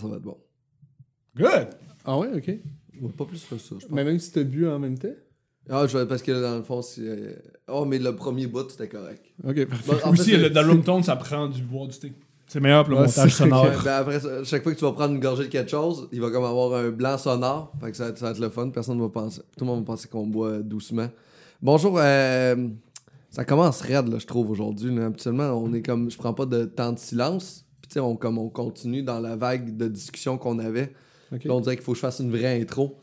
[0.00, 0.36] pense que ça va être bon.
[1.36, 1.68] Good!
[2.04, 2.46] Ah ouais, ok.
[3.00, 3.90] Ouais, pas plus que ça, je pense.
[3.90, 5.08] Mais même si t'as bu en même temps?
[5.68, 7.00] Ah, je- parce que dans le fond, c'est.
[7.02, 7.32] euh,
[7.68, 9.24] Oh, mais le premier bout, c'était correct.
[9.42, 9.92] Ok, parfait.
[9.92, 11.98] Bon, en Aussi, fait, le- c'est- dans le room tone, ça prend du bois du
[11.98, 12.12] thé.
[12.46, 13.64] C'est meilleur pour le Ouais, montage c'est sonore.
[13.64, 16.08] Ouais, ben après, ça, chaque fois que tu vas prendre une gorgée de quelque chose,
[16.12, 17.72] il va comme avoir un blanc sonore.
[17.80, 18.68] Fait que ça, va être- ça va être le fun.
[18.68, 19.40] Personne va penser.
[19.56, 21.08] Tout le monde va penser qu'on boit doucement.
[21.62, 21.98] Bonjour.
[21.98, 22.68] euh,
[23.30, 24.94] ça commence raide, là, je trouve, aujourd'hui.
[24.94, 25.06] là.
[25.06, 26.10] Habituellement, on est comme.
[26.10, 27.63] Je prends pas de temps de silence.
[28.00, 30.92] On, comme on continue dans la vague de discussion qu'on avait.
[31.30, 32.96] Là, on dirait qu'il faut que je fasse une vraie intro.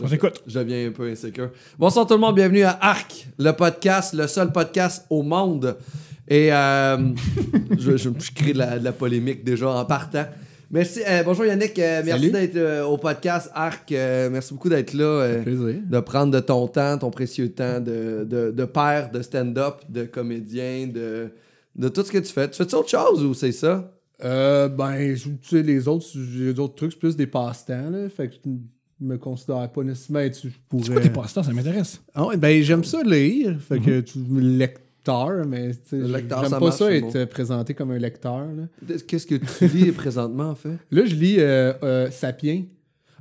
[0.00, 0.42] On t'écoute.
[0.46, 1.50] Je deviens un peu insécure.
[1.78, 5.76] Bonsoir tout le monde, bienvenue à Arc, le podcast, le seul podcast au monde.
[6.28, 6.96] Et euh,
[7.78, 10.26] je, je, je crée de la, de la polémique déjà en partant.
[10.70, 13.90] Merci, euh, bonjour Yannick, euh, merci d'être au podcast Arc.
[13.90, 18.64] merci beaucoup d'être là, de prendre de ton temps, ton précieux temps de, de, de
[18.66, 21.30] père, de stand-up, de comédien, de,
[21.74, 22.50] de tout ce que tu fais.
[22.50, 23.90] Tu fais-tu autre chose ou c'est ça?
[24.24, 28.08] Euh, ben, tu sais, les autres, j'ai d'autres trucs, c'est plus des passe-temps, là.
[28.08, 28.50] Fait que je
[29.04, 30.40] me considère pas nécessairement être.
[30.42, 30.84] Je pourrais...
[30.84, 31.42] C'est quoi tes passe-temps?
[31.42, 32.00] Ça m'intéresse.
[32.14, 33.56] Ah ouais, ben, j'aime ça lire.
[33.60, 37.26] Fait que tu lecteur, mais tu sais, Le lecteur, j'aime pas marche, ça être bon.
[37.26, 38.94] présenté comme un lecteur, là.
[39.06, 40.76] Qu'est-ce que tu lis présentement en fait?
[40.90, 42.64] Là, je lis euh, euh, Sapiens.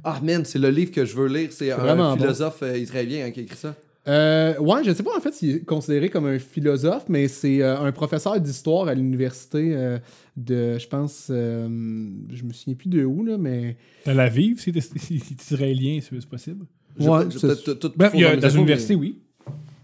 [0.03, 1.49] Ah man, c'est le livre que je veux lire.
[1.51, 2.15] C'est un bon.
[2.15, 3.75] philosophe euh, israélien hein, qui a écrit ça.
[4.07, 7.61] Euh, ouais, je sais pas en fait s'il est considéré comme un philosophe, mais c'est
[7.61, 9.97] euh, un professeur d'histoire à l'université euh,
[10.37, 11.67] de, je pense, euh,
[12.31, 13.75] je me souviens plus de où, là, mais.
[14.05, 16.65] T'as la vive, si t'es si israélien, c'est c'est possible.
[16.99, 19.19] Ouais, c'est- Bref, il y a, dans mes une infos, université, oui.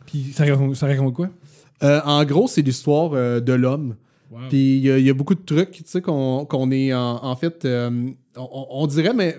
[0.06, 1.30] Puis ça raconte, ça raconte quoi?
[1.82, 3.96] En gros, c'est l'histoire de l'homme.
[4.32, 4.40] Wow.
[4.50, 7.24] Puis il y, a- il y a beaucoup de trucs, tu sais, qu'on est en,
[7.26, 7.66] en fait.
[7.68, 9.36] on, on dirait, mais.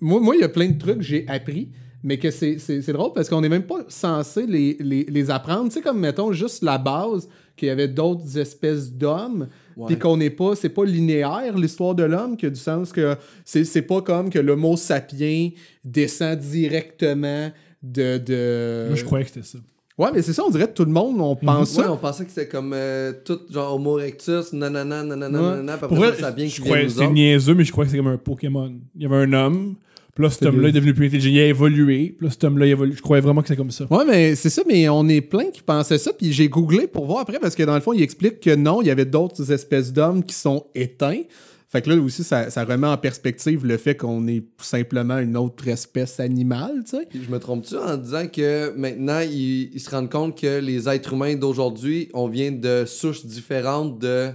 [0.00, 1.68] Moi, moi, il y a plein de trucs que j'ai appris,
[2.06, 5.30] mais que c'est c'est- c'est drôle parce qu'on n'est même pas censé les, les, les
[5.30, 5.64] apprendre.
[5.64, 9.86] Tu sais, comme mettons juste la base, qu'il y avait d'autres espèces d'hommes, Ouais.
[9.88, 10.54] puis qu'on n'est pas.
[10.54, 14.38] C'est pas linéaire, l'histoire de l'homme, que du sens que c'est c'est pas comme que
[14.38, 15.50] le mot sapien
[15.84, 17.50] descend directement
[17.82, 18.18] de.
[18.18, 18.84] de...
[18.88, 19.58] Moi, je croyais que c'était ça.
[19.98, 21.90] Ouais, mais c'est ça, on dirait que tout le monde, on pense Ouais, ça.
[21.92, 25.48] on pensait que c'était comme euh, tout genre Homo erectus, nanana, nanana, Ouais.
[25.52, 27.72] nanana, après Pour vrai, ça, ça vient je qui croyais que c'était niaiseux, mais je
[27.72, 28.74] croyais que c'était comme un Pokémon.
[28.94, 29.76] Il y avait un homme,
[30.16, 32.42] puis là, cet C'est homme-là est devenu plus intelligent, il a évolué, puis là, cet
[32.44, 32.94] homme-là, il évolué.
[32.96, 33.84] Je croyais vraiment que c'était comme ça.
[33.90, 37.04] Ouais, mais c'est ça, mais on est plein qui pensaient ça, puis j'ai googlé pour
[37.04, 39.52] voir après, parce que dans le fond, il explique que non, il y avait d'autres
[39.52, 41.20] espèces d'hommes qui sont éteints.
[41.68, 45.18] Fait que là aussi, ça, ça remet en perspective le fait qu'on est tout simplement
[45.18, 47.08] une autre espèce animale, tu sais.
[47.12, 51.12] Je me trompe-tu en disant que maintenant, ils, ils se rendent compte que les êtres
[51.12, 54.30] humains d'aujourd'hui, on vient de souches différentes de.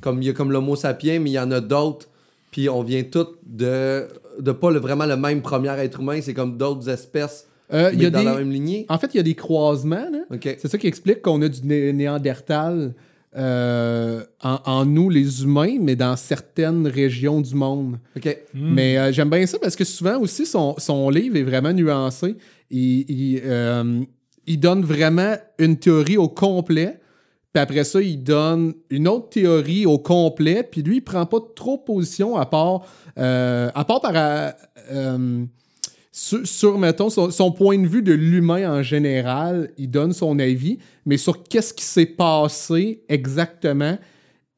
[0.00, 2.06] Comme il y a comme l'Homo sapiens, mais il y en a d'autres.
[2.52, 4.06] Puis on vient tous de.
[4.38, 7.46] De pas le- vraiment le même premier être humain, c'est comme d'autres espèces.
[7.72, 8.24] Euh, y mais a dans des...
[8.24, 8.86] la même lignée.
[8.88, 10.10] En fait, il y a des croisements.
[10.42, 12.94] C'est ça qui explique qu'on a du né- néandertal
[13.36, 17.98] euh, en, en nous, les humains, mais dans certaines régions du monde.
[18.16, 18.74] Hmm.
[18.74, 22.36] Mais euh, j'aime bien ça parce que souvent aussi, son, son livre est vraiment nuancé.
[22.70, 24.00] Il, il, euh,
[24.46, 26.98] il donne vraiment une théorie au complet.
[27.52, 30.62] Puis après ça, il donne une autre théorie au complet.
[30.62, 32.82] Puis lui, il prend pas trop position à part,
[33.18, 35.44] euh, à part par, euh,
[36.12, 39.70] sur, sur, mettons, son, point de vue de l'humain en général.
[39.78, 40.78] Il donne son avis.
[41.06, 43.96] Mais sur qu'est-ce qui s'est passé exactement,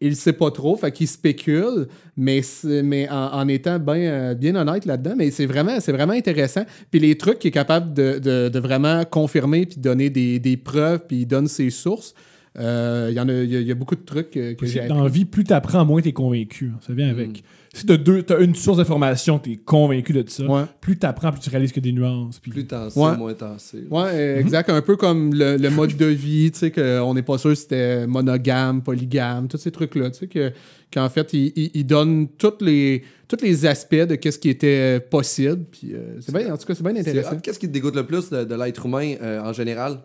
[0.01, 1.87] il sait pas trop, fait qu'il spécule,
[2.17, 6.63] mais, mais en, étant bien euh, bien honnête là-dedans, mais c'est vraiment, vraiment intéressant.
[6.91, 10.57] Puis les trucs qu'il est capable de, de- de vraiment confirmer, puis donner des, des
[10.57, 12.15] preuves, puis il donne ses sources,
[12.59, 14.55] euh, il y en a, il y a, il y a beaucoup de trucs que,
[14.55, 16.73] que j'ai Dans la vie, plus t'apprends, moins t'es convaincu.
[16.85, 17.29] Ça vient avec.
[17.29, 17.43] Mm.
[17.73, 20.45] Si t'as deux, t'as une source d'information, t'es convaincu de ça.
[20.45, 20.63] Ouais.
[20.81, 22.41] Plus t'apprends, plus tu réalises a des nuances.
[22.41, 23.17] Puis Plus tensé, Ouais.
[23.17, 23.85] moins tensé.
[23.89, 24.69] Ouais, euh, exact.
[24.71, 27.63] Un peu comme le, le mode de vie, tu sais, qu'on n'est pas sûr si
[27.63, 30.51] c'était monogame, polygame, tous ces trucs-là, tu sais, que-
[30.93, 34.99] qu'en fait, il, il- il donne tous les, tous les aspects de qu'est-ce qui était
[34.99, 35.65] possible.
[35.71, 37.39] Puis, euh, c'est bien, en tout cas, c'est bien intéressant.
[37.39, 40.01] Qu'est-ce qui te dégoûte le plus de, de l'être humain euh, en général?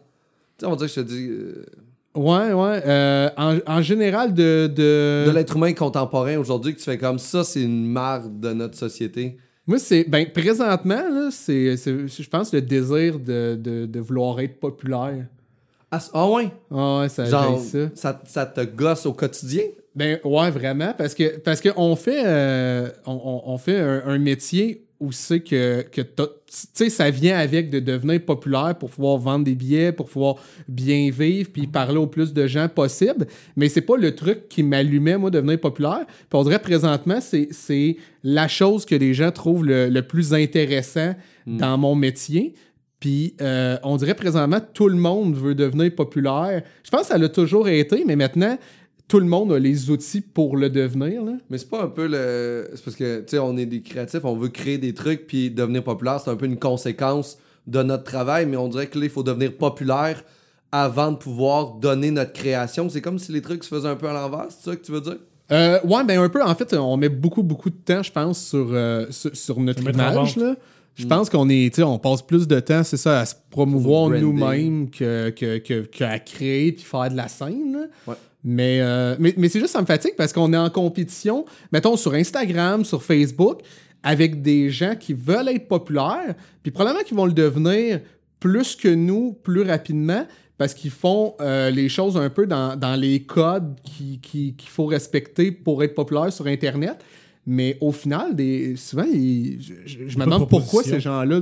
[0.60, 1.28] Tu sais, on va dire que je te dis.
[1.32, 1.66] euh,
[2.16, 2.82] Ouais, ouais.
[2.86, 4.68] euh, en, en général, de.
[4.74, 5.26] de...
[5.28, 8.78] de l'être humain contemporain aujourd'hui, que tu fais comme ça, c'est une marde de notre
[8.78, 9.38] société.
[9.68, 10.06] Moi, c'est.
[10.08, 15.26] Ben, présentement, là, c'est, je pense, le désir de, de, de vouloir être populaire.
[15.92, 16.50] Ah, ah ouais?
[16.72, 17.90] Ah ouais, ça Genre, ça.
[17.96, 18.22] ça.
[18.26, 19.64] ça te gosse au quotidien?
[19.96, 24.04] Ben ouais, vraiment, parce que parce que on fait euh, on, on- on fait un,
[24.06, 29.18] un métier où c'est que, que tu ça vient avec de devenir populaire pour pouvoir
[29.18, 30.36] vendre des billets, pour pouvoir
[30.68, 34.64] bien vivre puis parler au plus de gens possible, mais c'est pas le truc qui
[34.64, 36.06] m'allumait moi devenir populaire.
[36.08, 40.34] Puis on dirait présentement c'est c'est la chose que les gens trouvent le, le plus
[40.34, 41.16] intéressant
[41.46, 42.56] dans mon métier.
[43.00, 46.64] Puis euh, on dirait présentement tout le monde veut devenir populaire.
[46.84, 48.58] Je pense que ça l'a toujours été, mais maintenant
[49.08, 51.24] tout le monde a les outils pour le devenir.
[51.24, 51.34] Là.
[51.50, 52.70] Mais c'est pas un peu le.
[52.74, 55.52] C'est parce que, tu sais, on est des créatifs, on veut créer des trucs, puis
[55.52, 57.38] devenir populaire, c'est un peu une conséquence
[57.68, 60.24] de notre travail, mais on dirait que là, il faut devenir populaire
[60.72, 62.90] avant de pouvoir donner notre création.
[62.90, 64.92] C'est comme si les trucs se faisaient un peu à l'envers, c'est ça que tu
[64.92, 65.18] veux dire?
[65.52, 66.44] Euh, ouais, ben un peu.
[66.44, 69.82] En fait, on met beaucoup, beaucoup de temps, je pense, sur, euh, sur, sur notre
[69.84, 70.36] image.
[70.38, 70.56] Là.
[70.96, 73.36] Je pense qu'on est, tu sais, on passe plus de temps, c'est ça, à se
[73.50, 77.90] promouvoir nous-mêmes que, que, que, qu'à créer puis faire de la scène.
[78.08, 78.16] Ouais.
[78.48, 81.98] Mais, euh, mais, mais c'est juste, ça me fatigue parce qu'on est en compétition, mettons,
[81.98, 83.62] sur Instagram, sur Facebook,
[84.04, 88.02] avec des gens qui veulent être populaires, puis probablement qu'ils vont le devenir
[88.40, 90.28] plus que nous, plus rapidement,
[90.60, 94.70] parce qu'ils font euh, les choses un peu dans, dans les codes qui- qui- qu'il
[94.70, 97.04] faut respecter pour être populaire sur Internet.
[97.48, 101.42] Mais au final, des, souvent, ils- je, me demande pourquoi ces gens-là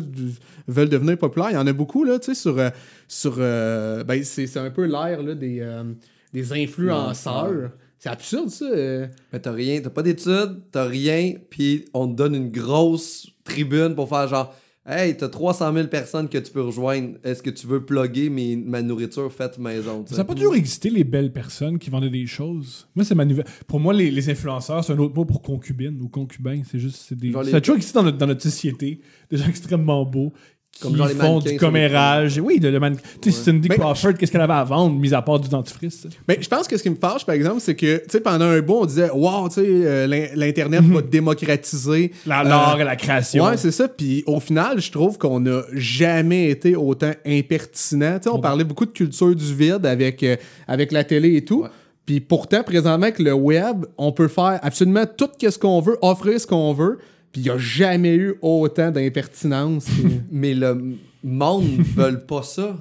[0.68, 1.50] veulent devenir populaires.
[1.52, 2.58] Il y en a beaucoup, là, tu sais, sur...
[2.60, 2.70] euh,
[3.10, 5.60] sur euh, ben, c'est un peu l'ère là, des,
[6.34, 7.72] des influenceurs.
[8.00, 8.66] C'est absurde, ça.
[8.66, 9.08] euh.
[9.32, 13.96] Mais t'as rien, t'as pas d'études, t'as rien, puis on te donne une grosse tribune
[13.96, 14.54] pour faire genre,
[14.86, 17.18] hey, t'as 300 000 personnes que tu peux rejoindre.
[17.24, 20.04] Est-ce que tu veux plugger mes, ma nourriture faite maison?
[20.06, 22.90] Ça n'a pas toujours existé, les belles personnes qui vendaient des choses?
[22.94, 23.46] Moi, c'est ma nouvelle.
[23.68, 26.62] Pour moi, les, les influenceurs, c'est un autre mot pour concubine ou concubin.
[26.70, 26.98] C'est juste.
[27.08, 27.32] c'est Des...
[27.32, 29.00] Ça a toujours existé dans notre, dans notre société.
[29.30, 30.34] Des gens extrêmement beaux.
[30.82, 32.40] Comme genre les font du commérage.
[32.44, 32.98] Oui, de, man...
[33.22, 36.08] Tu sais, Cindy Crawford, qu'est-ce qu'elle avait à vendre, mis à part du dentifrice?
[36.28, 38.46] Mais je pense que ce qui me fâche, par exemple, c'est que, tu sais, pendant
[38.46, 41.02] un bout, on disait, wow, tu sais, euh, l'in- l'Internet va
[41.44, 42.12] démocratiser.
[42.26, 43.46] La- euh, L'art et la création.
[43.46, 43.88] Ouais, c'est ça.
[43.88, 48.18] Puis au final, je trouve qu'on n'a jamais été autant impertinent.
[48.18, 50.36] Tu sais, on parlait beaucoup de culture du vide avec, euh,
[50.68, 51.62] avec la télé et tout.
[51.64, 51.70] Ouais.
[52.06, 56.40] Puis pourtant, présentement, avec le web, on peut faire absolument tout ce qu'on veut, offrir
[56.42, 57.00] ce qu'on veut.
[57.34, 59.86] Puis il n'y a jamais eu autant d'impertinence.
[60.32, 62.78] Mais le monde ne veulent pas ça.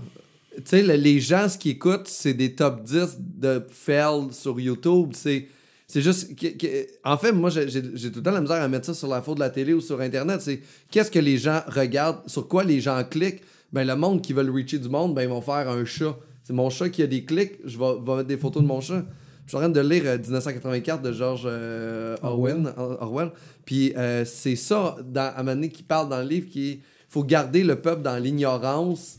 [0.57, 4.61] Tu sais, le- les gens, ce qu'ils écoutent, c'est des top 10 de fail sur
[4.61, 5.09] YouTube.
[5.15, 5.49] C'est,
[5.89, 6.37] c'est juste.
[6.39, 7.71] que- que- en fait, moi, j'ai
[8.13, 9.81] tout le temps la misère à mettre ça sur la faute de la télé ou
[9.81, 10.43] sur Internet.
[10.43, 10.61] C'est
[10.91, 13.41] qu'est-ce que les gens regardent, sur quoi les gens cliquent.
[13.73, 16.15] Ben, le monde qui veut le reacher du monde, ben, ils vont faire un chat.
[16.45, 18.83] C'est mon chat qui a des clics, je vais, vais mettre des photos de mon
[18.83, 19.03] chat.
[19.45, 22.73] Je suis en train de lire euh, 1984 de George euh, Orwell.
[22.77, 23.31] Orwell.
[23.65, 26.81] Puis euh, c'est ça, dans, à un moment donné, qui parle dans le livre, qui
[27.09, 29.19] faut garder le peuple dans l'ignorance,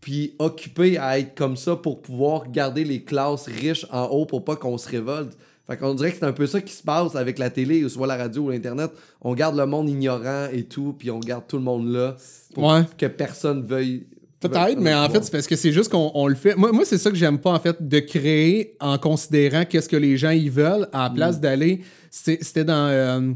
[0.00, 4.44] puis occupé à être comme ça pour pouvoir garder les classes riches en haut pour
[4.44, 5.36] pas qu'on se révolte.
[5.66, 7.88] Fait qu'on dirait que c'est un peu ça qui se passe avec la télé, ou
[7.88, 8.90] soit la radio ou l'Internet.
[9.20, 12.16] On garde le monde ignorant et tout, puis on garde tout le monde là
[12.54, 12.82] pour Ouais.
[12.98, 14.04] que personne veuille.
[14.40, 16.56] Peut-être, mais en fait, c'est parce que c'est juste qu'on on le fait.
[16.56, 19.96] Moi, moi c'est ça que j'aime pas, en fait, de créer en considérant qu'est-ce que
[19.96, 21.82] les gens y veulent, à la place d'aller.
[22.10, 23.32] C'était dans euh,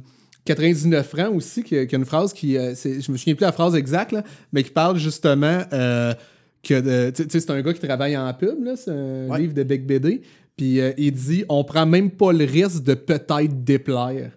[0.46, 2.56] 99 francs aussi, qu'il y a une phrase qui.
[2.56, 6.14] euh, je me souviens plus de la phrase exacte, là, mais qui parle justement euh,
[6.62, 6.80] que.
[6.80, 9.40] de- Tu sais, c'est un gars qui travaille en pub, là, c'est un Ouais.
[9.40, 10.22] livre de Beck BD.
[10.56, 14.30] Puis euh, il dit on prend même pas le risque de peut-être déplaire.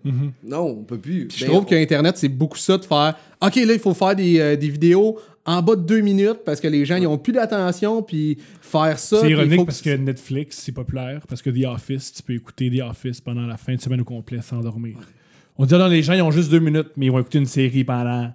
[0.43, 1.27] Non, on peut plus.
[1.35, 3.93] Je Ben, trouve on- que Internet, c'est beaucoup ça de faire OK, là, il faut
[3.93, 7.07] faire des, euh, des vidéos en bas de deux minutes parce que les gens, ils
[7.07, 9.21] ont plus d'attention, puis faire ça.
[9.21, 11.21] C'est ironique faut parce que Netflix, c'est populaire.
[11.27, 14.05] Parce que The Office, tu peux écouter The Office pendant la fin de semaine au
[14.05, 14.97] complet sans dormir.
[15.57, 17.45] On dit, non, les gens, ils ont juste deux minutes, mais ils vont écouter une
[17.45, 18.31] série pendant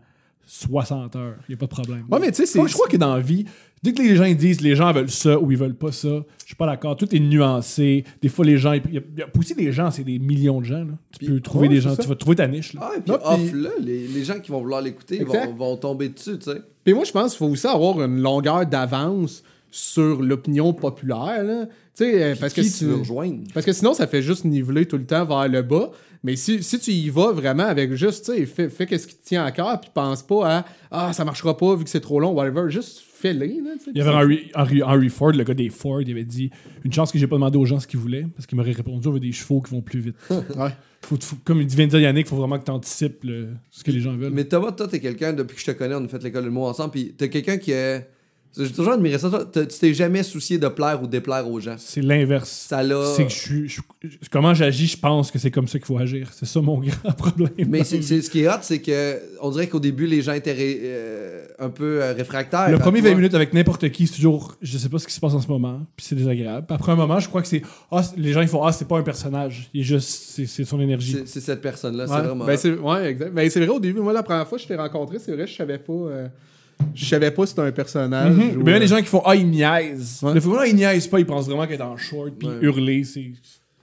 [0.47, 1.37] 60 heures.
[1.49, 2.05] Il n'y a pas de problème.
[2.11, 3.45] Ouais, mais tu sais, je crois que dans la vie,
[3.83, 6.09] dès que les gens ils disent les gens veulent ça ou ils veulent pas ça,
[6.09, 6.97] je suis pas d'accord.
[6.97, 8.05] Tout est nuancé.
[8.21, 8.73] Des fois, les gens.
[8.73, 10.79] Il y a, il y a- aussi des gens, c'est des millions de gens.
[10.85, 10.93] là.
[11.13, 11.95] Tu Puis- peux trouver ouais, des gens.
[11.95, 12.03] ça.
[12.03, 12.75] Tu vas trouver ta niche.
[12.75, 12.81] Là.
[12.85, 15.55] Ah, et puis Non, puis- off là, les, les gens qui vont vouloir l'écouter vont,
[15.55, 16.61] vont tomber dessus, tu sais.
[16.85, 21.43] Puis moi, je pense qu'il faut aussi avoir une longueur d'avance sur l'opinion populaire.
[21.43, 21.67] là.
[21.97, 23.39] Tu sais, euh, parce que si- tu veux rejoindre?
[23.55, 25.91] Parce que sinon, ça fait juste niveler tout le temps vers le bas.
[26.25, 29.17] Mais si, si tu y vas vraiment avec juste, tu sais, fais, fais qu'est-ce qui
[29.17, 32.01] te tient à cœur, puis pense pas à Ah, ça marchera pas vu que c'est
[32.01, 32.71] trop long, whatever.
[32.71, 33.45] Juste là.
[33.47, 33.63] Il
[33.95, 36.51] y avait Henry, Henry, Henry Ford, le gars des Ford, il avait dit
[36.85, 39.07] Une chance que j'ai pas demandé aux gens ce qu'ils voulaient, parce qu'ils m'auraient répondu
[39.09, 40.17] On veut des chevaux qui vont plus vite.
[40.31, 40.71] Ouais.
[41.03, 43.27] faut, faut- comme il vient de dire Yannick, il faut vraiment que tu anticipes
[43.71, 44.33] ce que les gens veulent.
[44.33, 46.51] Mais Thomas, toi, t'es quelqu'un, depuis que je te connais, on a fait l'école de
[46.51, 48.09] mots ensemble, puis t'es quelqu'un qui est.
[48.55, 49.31] J'ai toujours admiré ça.
[49.51, 51.77] Tu t'es jamais soucié de plaire ou déplaire aux gens?
[51.79, 52.51] C'est l'inverse.
[52.69, 53.03] Ça l'a.
[53.17, 53.69] C'est que je suis.
[53.69, 53.81] je-
[54.31, 56.29] comment j'agis, je pense que c'est comme ça qu'il faut agir.
[56.35, 57.49] C'est ça mon grand problème.
[57.69, 60.35] Mais c'est, c'est- ce qui est hot, c'est que on dirait qu'au début, les gens
[60.35, 62.71] étaient ré- euh, un peu euh, réfractaires.
[62.71, 63.11] Le premier toi.
[63.11, 64.55] 20 minutes avec n'importe qui, c'est toujours.
[64.61, 66.67] Je sais pas ce qui se passe en ce moment, puis c'est désagréable.
[66.67, 67.63] Puis après un moment, je crois que c'est.
[67.91, 69.71] Ah, c'est- les gens ils font Ah, c'est pas un personnage.
[69.73, 70.09] Il est juste.
[70.29, 71.13] C'est c'est son énergie.
[71.13, 72.45] C'est, c'est cette personne-là, c'est Ouais, vraiment.
[72.45, 73.33] ben c'est, ouais, exact.
[73.33, 75.47] Ben, c'est vrai, au début, moi, la première fois que je t'ai rencontré, c'est vrai,
[75.47, 75.93] je savais pas.
[75.95, 76.29] euh,
[76.95, 78.35] je savais pas si c'était un personnage.
[78.35, 78.61] Mhm.
[78.61, 80.21] ou, Mais il y a euh, des gens qui font Ah, il niaise.
[80.23, 80.35] Ouais.
[80.35, 82.55] Le fait il niaise pas, ils pensent vraiment qu'être en short, puis Ouais.
[82.63, 83.35] hurler, c'est une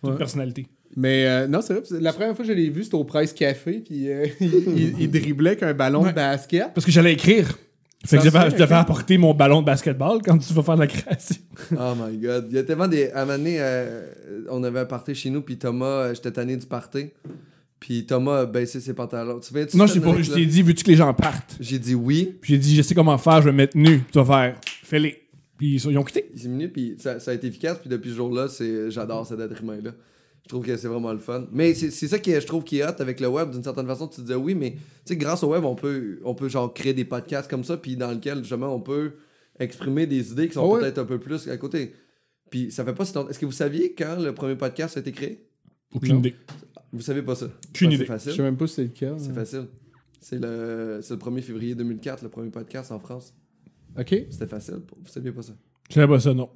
[0.04, 0.16] Ouais.
[0.18, 0.68] personnalité.
[0.96, 1.84] Mais euh, non, c'est vrai.
[2.02, 4.96] La première fois que je l'ai vu, c'était au Price Café, puis euh, il, il-
[5.02, 6.10] il driblait avec un ballon Ouais.
[6.10, 6.74] de basket.
[6.74, 7.48] Parce que j'allais écrire.
[8.06, 10.88] Fait que je devais, apporter mon ballon de basketball quand tu vas faire de la
[10.88, 11.36] création.
[11.74, 12.48] Oh my god.
[12.50, 13.12] Il y a tellement des.
[13.12, 14.08] À un moment donné, euh,
[14.50, 17.10] on avait un party chez nous, puis Thomas, euh, j'étais tanné du party.
[17.80, 19.40] Puis Thomas a baissé ses pantalons.
[19.40, 21.56] Tu Non, je pas- je t'ai dit, veux-tu que les gens partent?
[21.60, 22.36] J'ai dit oui.
[22.42, 24.02] Puis j'ai dit, je sais comment faire, je vais me mettre nu.
[24.12, 25.18] Tu vas faire, fais-les.
[25.58, 26.30] Puis ils, sont- ils ont quitté.
[26.34, 27.78] Il s'est venu, puis ça, ça a été efficace.
[27.80, 28.48] Puis depuis ce jour-là,
[28.90, 29.92] j'adore cet être humain-là.
[30.44, 31.46] Je trouve que c'est vraiment le fun.
[31.52, 33.52] Mais c'est, ça qui je trouve qui est hot avec le web.
[33.52, 36.20] D'une certaine façon, tu te disais oui, mais tu sais, grâce au web, on peut,
[36.26, 39.12] on peut genre créer des podcasts comme ça, puis dans lequel justement on peut
[39.60, 40.80] exprimer des idées qui sont Ah ouais.
[40.82, 41.94] peut-être un peu plus à côté.
[42.50, 43.30] Puis ça fait pas si longtemps.
[43.30, 45.46] Est-ce que vous saviez quand le premier podcast a été créé?
[45.94, 46.36] Aucune idée.
[46.92, 48.06] Vous savez pas ça Aucune Ah, idée.
[48.06, 48.44] C'est Je sais facile.
[48.44, 49.16] même pas si c'est le cas.
[49.18, 49.66] C'est facile.
[50.22, 53.34] C'est le, c'est le 1er février 2004, le premier podcast en France.
[53.98, 54.16] Ok.
[54.30, 54.82] C'était facile.
[55.02, 55.54] Vous saviez pas ça.
[55.90, 56.50] Je savais pas ça, non.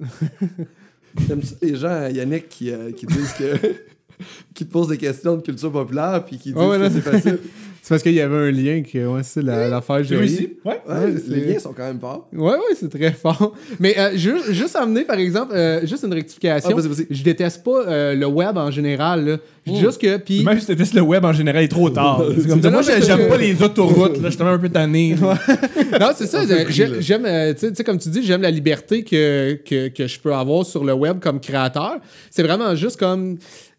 [1.27, 1.55] J'aime ça?
[1.61, 3.55] Les gens, Yannick, qui, euh, qui disent que.
[4.53, 7.39] qui te posent des questions de culture populaire puis qui disent ouais, que c'est facile.
[7.85, 10.53] C'est parce qu'il y avait un lien que, ouais, c'est la- l'affaire J'ai j'ai réussi.
[10.63, 10.79] Ouais.
[10.87, 12.29] Ouais, Ouais, les liens sont quand même forts.
[12.31, 13.53] Ouais, ouais, c'est très fort.
[13.77, 16.69] Mais euh, juste, juste amener, par exemple, euh, juste une rectification.
[16.71, 17.07] Ah, vas-y, vas-y.
[17.13, 19.25] je déteste pas euh, le web en général.
[19.25, 19.37] Là.
[19.67, 19.81] Je dis Mm.
[19.85, 22.23] Juste que, puis Même si tu testes le web en général, il est trop tard.
[22.37, 22.69] C'est comme ça.
[22.69, 24.21] Non, Moi, j'aime pas les autoroutes.
[24.21, 25.15] Là, je suis un peu tanné.
[25.99, 26.39] non, c'est ça.
[26.69, 30.07] J'aime, euh, tu sais- tu sais, comme tu dis, j'aime la liberté que, que, que
[30.07, 31.97] je peux avoir sur le web comme créateur.
[32.31, 33.37] C'est vraiment juste comme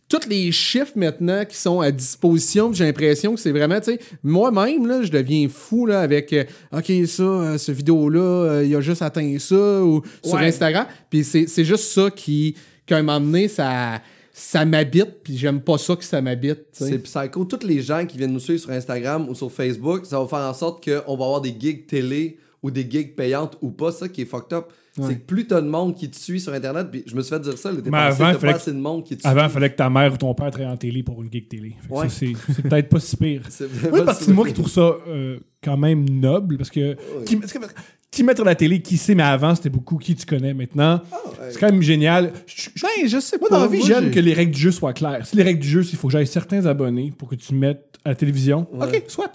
[0.08, 2.68] tous les chiffres maintenant qui sont à disposition.
[2.68, 6.32] puis J'ai l'impression que c'est vraiment, tu sais, moi-même, là, je deviens fou là, avec,
[6.32, 10.46] euh, OK, ça, euh, ce vidéo-là, euh, il a juste atteint ça, ou sur Ouais.
[10.46, 10.86] Instagram.
[11.10, 12.54] Puis c'est c'est juste ça qui,
[12.86, 14.00] qu'à un moment donné, ça,
[14.32, 16.58] ça m'habite, puis j'aime pas ça que ça m'habite.
[16.72, 17.44] C'est psycho.
[17.44, 20.40] Tous les gens qui viennent nous suivre sur Instagram ou sur Facebook, ça va faire
[20.40, 23.90] en sorte qu'on va avoir des gigs télé ou des gigs payantes ou pas.
[23.92, 24.66] Ça qui est fucked up.
[24.96, 25.06] Ouais.
[25.08, 27.34] C'est que plus t'as de monde qui te suit sur Internet, puis je me suis
[27.34, 29.16] fait dire ça, l'été Mais passé, avant, t'as fallait pas que- assez de monde qui
[29.16, 29.54] te Avant, il suit.
[29.54, 31.74] fallait que ta mère ou ton père travaille en télé pour une gig télé.
[31.82, 32.08] Fait que Ouais.
[32.08, 33.42] ça, c'est c'est peut-être pas si pire.
[33.50, 37.36] C'est Oui, parce que moi qui trouve ça euh, quand même noble, parce que qui,
[37.36, 37.58] parce que-
[38.12, 41.02] qui mettre à la télé, qui sait, mais avant, c'était beaucoup qui tu connais maintenant.
[41.10, 41.48] Ah, ouais.
[41.50, 42.32] C'est quand même génial.
[42.46, 43.56] Je- je- Ben, je sais moi, pas.
[43.56, 45.26] dans la vie, moi, j'aime j'ai- que les règles du jeu soient claires.
[45.26, 47.52] Si les règles du jeu, c'est qu'il faut que j'aille certains abonnés pour que tu
[47.56, 48.68] mettes à la télévision.
[48.72, 48.86] Ouais.
[48.86, 49.32] Ok, soit.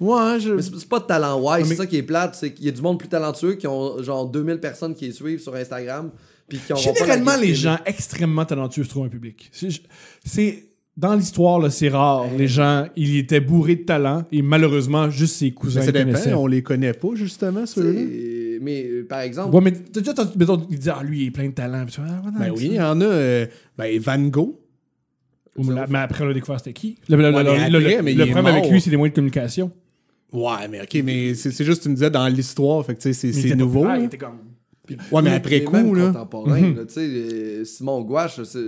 [0.00, 0.52] Ouais, je...
[0.52, 2.68] Mais c'est pas de talent wise, mais- c'est ça qui est plate, c'est qu'il y
[2.68, 6.10] a du monde plus talentueux qui ont genre 2000 personnes qui les suivent sur Instagram,
[6.48, 9.50] puis qui ont Généralement, les gens extrêmement talentueux se trouvent un public.
[10.24, 10.64] C'est-.
[10.96, 12.24] Dans l'histoire, là, c'est rare.
[12.36, 16.30] Les gens, ils étaient bourrés de talent et malheureusement, juste ses cousins Mais connaissaient.
[16.30, 18.00] dépend, on les connaît pas, justement, ceux-là.
[18.60, 21.26] Mais euh, par exemple, Ouais, mais t'as déjà entendu, mettons, ils disent, ah, lui, il
[21.28, 21.84] est plein de talent.
[21.84, 23.04] Puis tu ah, voilà, Ben oui, il y en a.
[23.04, 24.54] euh, ben, Van Gogh.
[25.56, 26.98] Ou mais la- mais après, on a découvert c'était qui?
[27.08, 28.80] Le, le- Ouais, le- mais le- après, le- mais le il est problème avec lui,
[28.80, 29.70] c'est les moyens de communication.
[30.32, 33.12] Ouais, mais ok, mais c'est c'est juste, tu me disais, dans l'histoire, fait que tu
[33.14, 33.80] sais, c'est- c'est nouveau.
[33.80, 34.06] populaire, il là.
[34.06, 34.38] était comme.
[35.12, 36.06] Ouais, mais après coup, même là.
[36.06, 36.76] contemporain, Mhm.
[36.76, 38.58] là, tu sais, euh, Simon Gouache, c'est-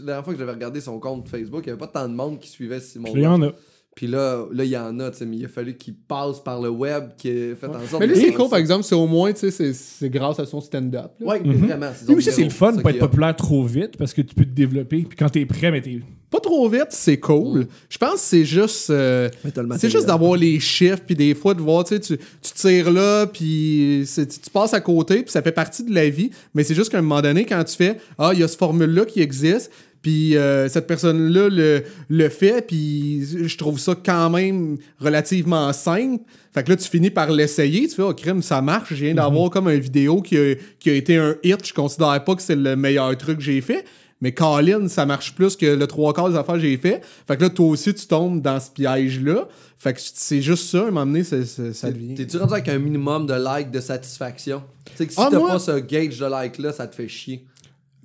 [0.00, 2.14] la dernière fois que j'avais regardé son compte Facebook, il n'y avait pas tant de
[2.14, 3.50] monde qui suivait Simon Puis là, il y en Gouache.
[3.52, 3.54] a.
[3.96, 6.40] Puis là, là, il y en a, tu sais, mais il a fallu qu'il passe
[6.40, 8.48] par le web, qu'il ait fait en sorte Mais lui, de- ce qui est cool,
[8.48, 11.12] par exemple, c'est au moins, tu sais, c'est- c'est grâce à son stand-up.
[11.18, 11.26] là.
[11.26, 11.52] Ouais, Mhm.
[11.66, 11.86] vraiment.
[11.94, 14.12] c'est Lui son aussi, c'est le fun de pas qui être populaire trop vite parce
[14.14, 15.02] que tu peux te développer.
[15.08, 16.00] Puis quand t'es prêt, mais t'es.
[16.30, 17.66] Pas trop vite, c'est cool.
[17.88, 18.88] Je pense que c'est juste.
[18.90, 19.28] euh,
[19.78, 22.18] c'est juste d'avoir les chiffres, puis des fois de voir, tu sais, tu,
[22.54, 26.30] tires là, puis tu, passes à côté, puis ça fait partie de la vie.
[26.54, 28.56] Mais c'est juste qu'à un moment donné, quand tu fais, ah, il y a ce
[28.56, 29.72] formule-là qui existe,
[30.02, 36.22] puis euh, cette personne-là le, le fait, puis je trouve ça quand même relativement simple.
[36.54, 39.14] Fait que là, tu finis par l'essayer, tu fais, oh, crème, ça marche, je viens
[39.14, 42.42] d'avoir comme une vidéo qui a, qui a été un hit, je considère pas que
[42.42, 43.84] c'est le meilleur truc que j'ai fait.
[44.20, 47.02] Mais Colin, ça marche plus que le trois quarts des affaires que j'ai fait.
[47.26, 49.48] Fait que là, toi aussi, tu tombes dans ce piège-là.
[49.78, 51.36] Fait que c'est juste ça, à un moment donné, ça,
[51.72, 52.14] ça, devient.
[52.14, 54.62] T'es-tu rendu avec un minimum de likes de satisfaction?
[54.84, 57.08] Tu sais que si Ah, t'as moi- pas ce gauge de like-là, ça te fait
[57.08, 57.46] chier.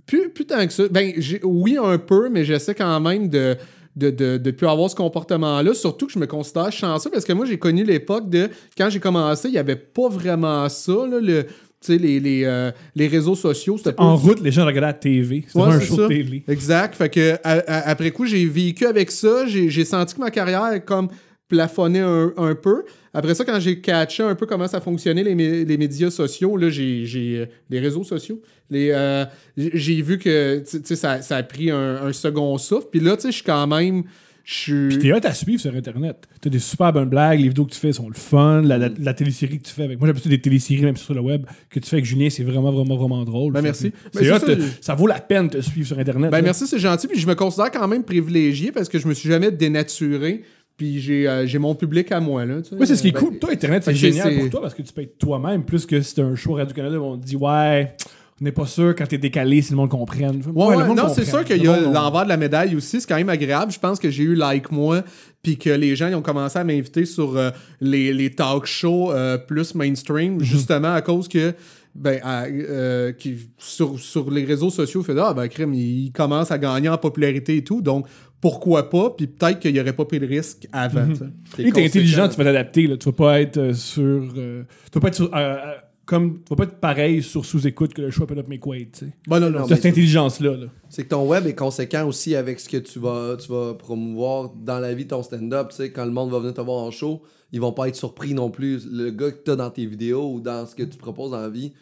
[0.06, 0.88] Plus, plus tant que ça.
[0.90, 3.58] Ben, oui, un peu, mais j'essaie quand même de
[3.96, 5.74] de, de, de plus avoir ce comportement-là.
[5.74, 9.00] Surtout que je me considère chanceux parce que moi, j'ai connu l'époque de quand j'ai
[9.00, 11.46] commencé, il n'y avait pas vraiment ça, là, le,
[11.90, 13.78] les, les, euh, les réseaux sociaux.
[13.84, 15.44] Pas En route, les gens regardaient la TV.
[15.48, 16.02] C'était Ouais, un show ça.
[16.04, 16.44] de télé.
[16.48, 16.96] Exact.
[16.96, 19.46] Fait que à- à- après coup, j'ai vécu avec ça.
[19.48, 21.10] J'ai senti que ma carrière comme
[21.48, 22.84] plafonné un, un peu.
[23.14, 26.70] Après ça, quand j'ai catché un peu comment ça fonctionnait, les, les médias sociaux, là,
[26.70, 27.06] j'ai,
[27.38, 29.24] euh, les réseaux sociaux, les, euh,
[29.56, 32.88] j'ai vu que ça, ça a pris un, un second souffle.
[32.92, 34.04] Puis là, tu sais, je suis quand même.
[34.48, 34.90] Je.
[34.90, 36.28] Puis t'es hot à suivre sur Internet.
[36.40, 38.90] T'as des super bonnes blagues, les vidéos que tu fais sont le fun, la, la,
[39.00, 39.98] la télésérie que tu fais avec.
[39.98, 42.44] Moi, j'aime plutôt des téléséries, même sur le web, que tu fais avec Julien, c'est
[42.44, 43.54] vraiment, vraiment, vraiment drôle.
[43.54, 43.92] Ben, merci.
[44.14, 44.46] Ben, hot, ça,
[44.82, 46.30] ça vaut la peine de te suivre sur Internet.
[46.30, 46.44] Ben là.
[46.44, 47.08] merci, c'est gentil.
[47.08, 50.44] Puis je me considère quand même privilégié parce que je me suis jamais dénaturé.
[50.78, 52.46] Puis j'ai euh, mon public à moi.
[52.46, 52.58] Là.
[52.74, 53.40] Oui, c'est ce qui est Ben, cool.
[53.40, 56.14] Toi, Internet, c'est génial pour toi parce que tu peux être toi-même plus que si
[56.14, 57.96] t'as un show Radio-Canada où on te dit Ouais,
[58.42, 60.42] On n'est pas sûr quand t'es décalé si le monde comprenne.
[60.54, 63.00] Ouais, ouais, le monde non, c'est sûr qu'il y a l'envers de la médaille aussi.
[63.00, 63.72] C'est quand même agréable.
[63.72, 65.04] Je pense que j'ai eu like moi,
[65.42, 69.12] puis que les gens ils ont commencé à m'inviter sur euh, les, les talk shows
[69.14, 69.80] euh, plus Mhm.
[69.88, 71.54] mainstream, justement à cause que.
[71.98, 76.58] Ben, euh, qui, sur, sur les réseaux sociaux, fait Ah, ben, crime, il commence à
[76.58, 78.06] gagner en popularité et tout, donc
[78.42, 81.06] pourquoi pas, puis peut-être qu'il aurait pas pris le risque avant.
[81.06, 81.14] Mhm.
[81.14, 81.20] tu
[81.56, 81.64] sais.
[81.70, 82.88] Et t'es intelligent, tu vas t'adapter.
[82.88, 82.98] là.
[82.98, 84.04] Tu vas pas être euh, sur.
[84.04, 85.34] euh, tu vas pas être sur.
[85.34, 85.74] euh, euh,
[86.06, 88.90] comme, tu vas pas être pareil sur sous-écoute que le choix Up Make Wait.
[88.94, 89.14] tu sais.
[89.28, 90.56] Bon, non, non, mais- cette intelligence-là.
[90.56, 90.68] Là.
[90.90, 94.52] C'est que ton web est conséquent aussi avec ce que tu vas, tu vas promouvoir
[94.56, 95.70] dans la vie, ton stand-up.
[95.70, 97.22] Tu sais, quand le monde va venir te voir en show,
[97.52, 98.88] ils vont pas être surpris non plus.
[98.92, 101.42] Le gars que tu as dans tes vidéos ou dans ce que tu proposes dans
[101.42, 101.74] la vie,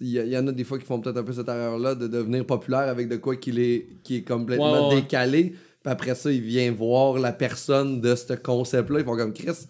[0.00, 2.46] il y, en a des fois qui font peut-être un peu cette erreur-là de devenir
[2.46, 5.54] populaire avec de quoi qu'il est, qui est complètement décalé.
[5.82, 9.00] Puis après ça, il vient voir la personne de ce concept-là.
[9.00, 9.66] Ils font comme Chris.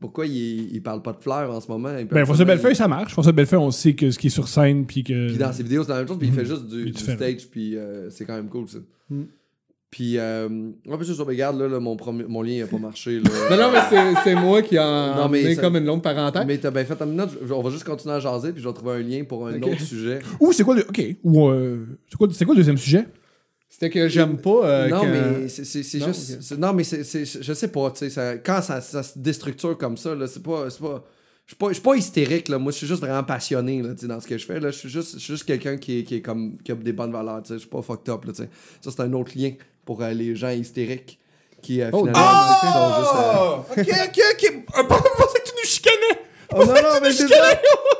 [0.00, 1.90] Pourquoi il, il parle pas de fleurs en ce moment?
[1.98, 3.12] Il Ben, François Bellefeuille, ça marche.
[3.12, 5.28] François Bellefeuille, on sait que ce qui est sur scène, puis que.
[5.28, 6.38] Puis dans ses vidéos, c'est la même chose, puis il Mhm.
[6.38, 8.78] fait juste du, stage, puis euh, c'est quand même cool ça.
[9.10, 9.26] Mhm.
[9.90, 10.48] Puis, euh,
[10.88, 13.18] en plus, sur regarde, là, là, mon, premier- mon lien n'a pas marché.
[13.18, 13.28] Là.
[13.50, 16.44] Non, non, mais c'est- moi qui en Non, mais ai ça- comme une longue parenthèse.
[16.46, 18.68] Mais t'as bien fait ta minute, je- on va juste continuer à jaser, puis je
[18.68, 20.20] vais trouver un lien pour un autre sujet.
[20.38, 20.82] Ou c'est quoi le.
[20.88, 21.02] Ok.
[21.24, 21.48] Ou.
[21.48, 23.04] euh, c'est quoi, c'est quoi le deuxième sujet?
[23.72, 24.66] C'était que j'aime pas.
[24.66, 26.42] euh, non, que- mais c'est c'est- c'est Non, juste.
[26.42, 27.02] c'est- Non, mais c'est.
[27.24, 30.68] Je sais pas, tu sais, quand ça, ça se déstructure comme ça, là, c'est pas.
[30.68, 31.04] c'est pas
[31.46, 32.58] je suis pas, je suis pas hystérique, là.
[32.58, 34.70] Moi, je suis juste vraiment passionné, là, tu sais, dans ce que je fais, là.
[34.70, 37.42] Je suis juste, je juste quelqu'un qui, qui, est comme, qui a des bonnes valeurs,
[37.42, 37.54] tu sais.
[37.54, 38.48] Je suis pas fucked up, là, tu sais.
[38.80, 39.52] Ça, c'est un autre lien
[39.84, 41.18] pour euh, les gens hystériques
[41.60, 43.64] qui, euh, Oh, finalement, ah!
[43.66, 43.88] sont juste.
[43.88, 44.64] euh, ok, ok, ok.
[44.66, 46.20] Pas pensé que tu nous chicanais.
[46.52, 47.34] Oh non, non, mais c'est ça!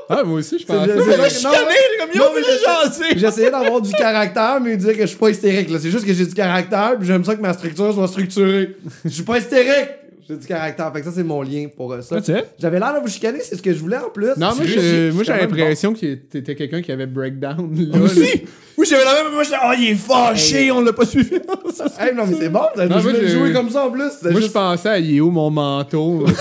[0.09, 0.85] Ah, moi aussi, je pense.
[0.87, 3.05] C'est- nous Non, mais- non, mais mais je- jasé.
[3.17, 5.71] J'essayais d'avoir du caractère, mais dire que je suis pas hystérique.
[5.71, 5.79] là.
[5.81, 8.77] C'est juste que j'ai du caractère, puis j'aime ça que ma structure soit structurée.
[9.05, 9.91] Je suis pas hystérique!
[10.29, 10.93] J'ai du caractère.
[10.93, 12.19] Fait que ça, c'est mon lien pour euh, ça.
[12.19, 12.33] It.
[12.59, 14.29] J'avais l'air de vous chicaner, c'est ce que je voulais en plus.
[14.37, 17.69] Non, moi, j'ai- moi, j'ai l'impression que t'étais quelqu'un qui avait breakdown.
[17.93, 18.45] Là, aussi.
[18.79, 19.33] Oui, j'avais la même.
[19.33, 19.57] Moi, j'étais.
[19.65, 21.31] Oh, il est fâché, on l'a pas suivi.
[21.99, 24.11] Hey, non, mais c'est bon, moi, joué, comme ça en plus.
[24.31, 26.25] Moi, je pensais à il est où mon manteau?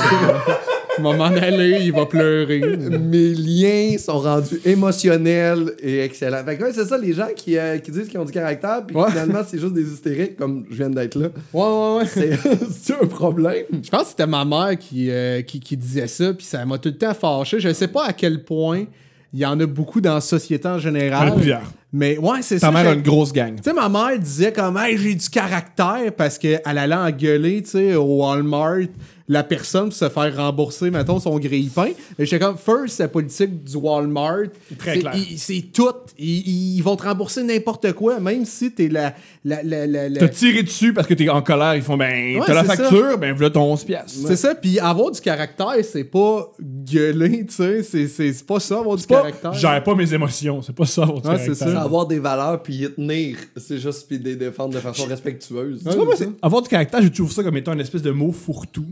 [1.00, 2.60] M'en aller, il va pleurer.
[3.00, 6.44] Mes liens sont rendus émotionnels et excellents.
[6.46, 8.84] Fait que ouais, c'est ça, les gens qui, euh, qui disent qu'ils ont du caractère,
[8.86, 9.10] puis Ouais.
[9.10, 11.27] finalement, c'est juste des hystériques, comme je viens d'être là.
[11.53, 12.06] Ouais, ouais, ouais.
[12.06, 12.38] C'est
[12.72, 13.66] c'est un problème.
[13.83, 16.77] Je pense que c'était ma mère qui, euh, qui, qui disait ça, puis ça m'a
[16.77, 17.59] tout le temps fâché.
[17.59, 18.85] Je sais pas à quel point
[19.33, 21.33] il y en a beaucoup dans la société en général.
[21.35, 21.72] plusieurs.
[21.92, 22.72] Mais ouais, c'est Ta ça.
[22.72, 23.55] mère j'ai- a une grosse gang.
[23.55, 27.70] Tu sais, ma mère disait comme, hey, j'ai du caractère parce qu'elle allait engueuler, tu
[27.72, 28.81] sais, au Walmart,
[29.29, 31.89] la personne pour se faire rembourser, mettons, son grille-pain.
[32.18, 35.13] Mais j'étais comme, first, la politique du Walmart, Très c'est- clair.
[35.15, 35.85] il- c'est tout.
[36.18, 39.13] Ils, ils vont te rembourser n'importe quoi, même si t'es la.
[39.46, 41.75] la, la, la, la- T'as tiré dessus parce que t'es en colère.
[41.75, 42.75] Ils font, ben, Ouais, t'as la c'est ça.
[42.77, 44.18] facture, ben, voilà ton 11 piastres.
[44.27, 48.59] C'est ça, puis avoir du caractère, c'est pas gueuler, tu sais, c'est- c'est c'est pas
[48.59, 49.53] ça, avoir du Pas, caractère.
[49.53, 50.61] gère pas mes émotions.
[50.63, 51.55] C'est pas ça, votre Ouais, c'est caractère.
[51.55, 51.65] ça.
[51.72, 53.37] C'est avoir des valeurs puis y tenir.
[53.57, 55.83] C'est juste puis les défendre de façon respectueuse.
[55.83, 55.92] Ouais.
[55.92, 58.31] Tu vois, moi, avoir du caractère, je trouve ça comme étant une espèce de mot
[58.31, 58.87] fourre-tout.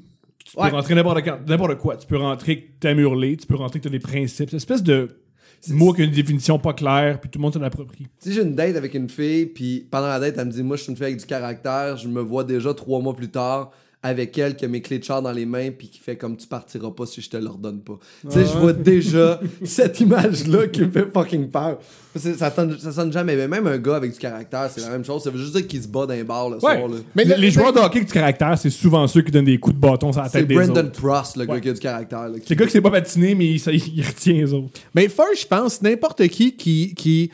[0.49, 0.69] Tu peux Ouais.
[0.69, 1.97] rentrer n'importe quoi.
[1.97, 4.49] Tu peux rentrer que t'aimes hurler, tu peux rentrer que t'as des principes.
[4.49, 5.09] C'est une espèce de
[5.69, 8.07] mot qui a une définition pas claire, puis tout le monde s'en approprie.
[8.19, 10.77] Si j'ai une date avec une fille, puis pendant la date, elle me dit Moi,
[10.77, 13.71] je suis une fille avec du caractère, je me vois déjà trois mois plus tard
[14.07, 16.35] avec elle qui a mes clés de char dans les mains, puis qui fait comme
[16.37, 17.99] tu partiras pas si je te leur donne pas.
[18.23, 21.79] Tu sais, je vois déjà cette image-là qui me fait fucking peur.
[22.15, 23.35] Ça, sonne, ça sonne jamais.
[23.35, 25.23] Mais même un gars avec du caractère, c'est la même chose.
[25.23, 26.61] Ça veut juste dire qu'il se bat dans les bars le Ouais.
[26.61, 26.87] soir.
[26.87, 26.95] là.
[27.15, 29.31] Mais les le- les le- joueurs de hockey avec du caractère, c'est souvent ceux qui
[29.31, 30.99] donnent des coups de bâton sur la C'est tête des Brendan autres.
[30.99, 32.29] Prost, le gars qui a du caractère.
[32.29, 34.51] là, qui- C'est le gars qui sait pas patiner, mais il, ça- il retient les
[34.53, 34.69] autres.
[34.95, 37.29] Mais first, je pense, n'importe qui qui, qui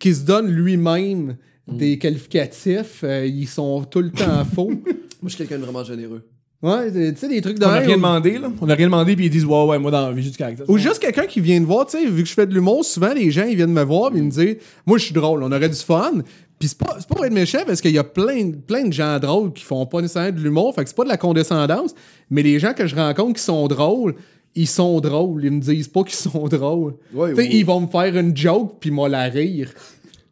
[0.00, 1.36] qui se donne lui-même
[1.70, 1.76] Mm.
[1.76, 4.70] des qualificatifs, euh, ils sont tout le temps faux.
[5.22, 6.22] Moi, je suis quelqu'un de vraiment généreux.
[6.60, 8.50] Ouais, tu sais, des trucs de On a même, rien ou- demandé, là.
[8.60, 10.36] On a rien demandé, puis ils disent, ouais, ouais, moi, dans la vie, j'ai du
[10.36, 10.68] caractère.
[10.68, 12.84] Ou juste quelqu'un qui vient de voir, tu sais, vu que je fais de l'humour,
[12.84, 15.42] souvent les gens ils viennent me voir et ils me disent Moi je suis drôle,
[15.44, 16.14] on aurait du fun.
[16.58, 18.92] Puis c'est pas, c'est pas pour être méchant parce qu'il y a plein, plein de
[18.92, 21.94] gens drôles qui font pas nécessairement de l'humour, fait que c'est pas de la condescendance,
[22.30, 24.16] mais les gens que je rencontre qui sont drôles,
[24.56, 26.94] ils sont drôles, ils me disent pas qu'ils sont drôles.
[27.14, 27.48] Ouais, tu sais, ouais.
[27.52, 29.70] ils vont me faire une joke puis moi la rire.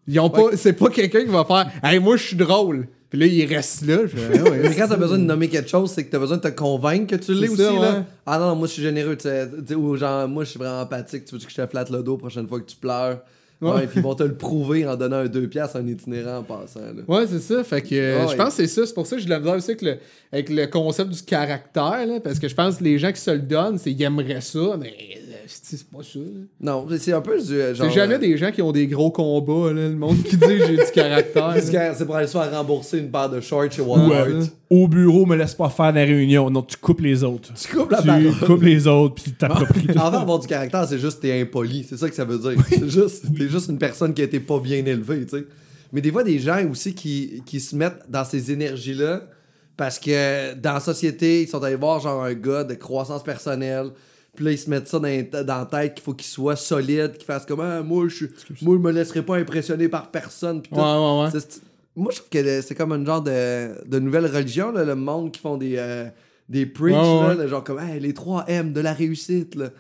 [0.08, 2.88] Ils ont pas, c'est pas quelqu'un qui va faire Hey, moi je suis drôle.
[3.16, 3.98] Puis là, il reste là.
[4.06, 6.36] Je Ah ouais, Mais quand t'as besoin de nommer quelque chose, c'est que t'as besoin
[6.36, 7.62] de te convaincre que tu l'es aussi.
[7.62, 8.04] ça, là.
[8.26, 9.16] Ah non, moi je suis généreux.
[9.76, 11.24] Ou genre, moi je suis vraiment empathique.
[11.24, 13.20] Tu veux que je te flatte le dos la prochaine fois que tu pleures?
[13.62, 13.86] Ouais, Ouais.
[13.86, 16.42] puis ils vont te le prouver en donnant un 2 piastres à un itinérant en
[16.42, 16.80] passant.
[16.80, 17.02] Là.
[17.08, 17.64] Ouais, c'est ça.
[17.64, 18.32] Fait que euh, Ouais.
[18.32, 18.84] je pense que c'est ça.
[18.84, 19.96] C'est pour ça que je l'ai aussi avec le,
[20.30, 22.06] avec le concept du caractère.
[22.06, 24.42] là, parce que je pense que les gens qui se le donnent, c'est ils aimeraient
[24.42, 24.92] ça, mais
[25.46, 26.18] c'est pas ça.
[26.18, 26.24] là.
[26.60, 27.86] Non, c'est un peu du euh, genre.
[27.88, 30.76] C'est jamais des gens qui ont des gros combats, là, le monde qui dit j'ai
[30.76, 31.54] du caractère.
[31.96, 34.26] C'est pour aller se faire rembourser une paire de shorts chez Walmart.
[34.28, 36.50] euh, au bureau, me laisse pas faire la réunion.
[36.50, 37.52] Non, tu coupes les autres.
[37.54, 38.34] Tu coupes la Tu parole.
[38.46, 41.40] coupes les autres, puis tu t'appropries tout En fait, avoir du caractère, c'est juste t'es
[41.40, 41.86] impoli.
[41.88, 42.62] C'est ça que ça veut dire.
[42.68, 45.44] C'est juste, t'es juste une personne qui a été pas bien élevée, tu sais.
[45.92, 49.22] Mais des fois, des gens aussi qui, qui se mettent dans ces énergies-là
[49.76, 53.90] parce que dans la société, ils sont allés voir genre un gars de croissance personnelle.
[54.36, 57.14] Puis là, ils se mettent ça dans, dans la tête qu'il faut qu'il soit solide,
[57.16, 58.26] qu'il fasse comme ah, moi, je,
[58.62, 60.62] moi, je me laisserai pas impressionner par personne.
[60.62, 60.74] tout.
[60.74, 61.30] Ouais, ouais, ouais.
[61.32, 61.62] C'est-
[61.96, 65.32] Moi, je trouve que c'est comme un genre de, de nouvelle religion, là, le monde
[65.32, 66.06] qui font des, euh,
[66.48, 69.54] des preach, Ouais, là, genre comme Hey, les 3 M de la réussite.
[69.56, 69.70] Là.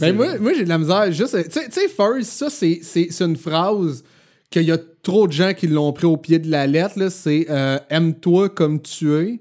[0.00, 1.10] Ben moi, moi j'ai de la misère.
[1.12, 4.02] Juste, tu sais- tu sais, first, ça, c'est, c'est, c'est une phrase
[4.50, 6.98] qu'il y a trop de gens qui l'ont pris au pied de la lettre.
[6.98, 9.40] Là, c'est euh, aime-toi comme tu es.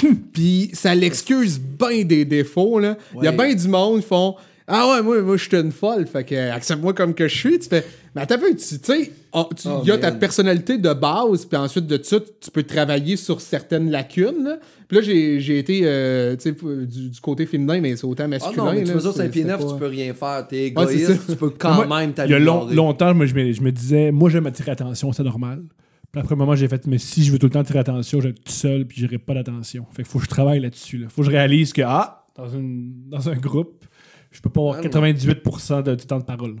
[0.32, 2.78] Puis ça l'excuse bien des défauts.
[2.78, 2.96] Là.
[3.18, 5.72] Il y a bien du monde qui font Ah ouais, moi, moi je suis une
[5.72, 6.06] folle.
[6.06, 7.58] Fait que accepte-moi comme que je suis.
[7.58, 10.92] Tu fais Mais attends tu sais, on- tu- il Oh, y a ta personnalité de
[10.92, 11.44] base.
[11.46, 14.44] Puis ensuite de ça, tu peux travailler sur certaines lacunes.
[14.44, 14.58] là.
[14.88, 18.24] Puis là, j'ai, j'ai été euh, tu sais, du, du côté féminin, mais c'est autant
[18.24, 18.64] Ah masculin.
[18.64, 20.46] non, mais tu là, mesures c'est- 5 pieds c'est 9, pas- tu peux rien faire.
[20.48, 22.74] T'es égoïste, tu peux quand Moi, même Il y a long- t'améliorer.
[22.74, 25.62] longtemps, moi, je me, je me disais, moi, j'aime attirer attention, c'est normal.
[26.12, 28.20] Puis après un moment, j'ai fait, mais si je veux tout le temps attirer attention,
[28.20, 29.86] je vais être tout seul, puis j'aurai pas d'attention.
[29.92, 30.98] Fait qu'il faut que je travaille là-dessus.
[30.98, 31.08] Là.
[31.08, 33.84] Faut que je réalise que, ah, dans, une, dans un groupe,
[34.30, 34.88] je peux pas avoir Ah, non.
[34.90, 36.56] 98% de- du temps de parole.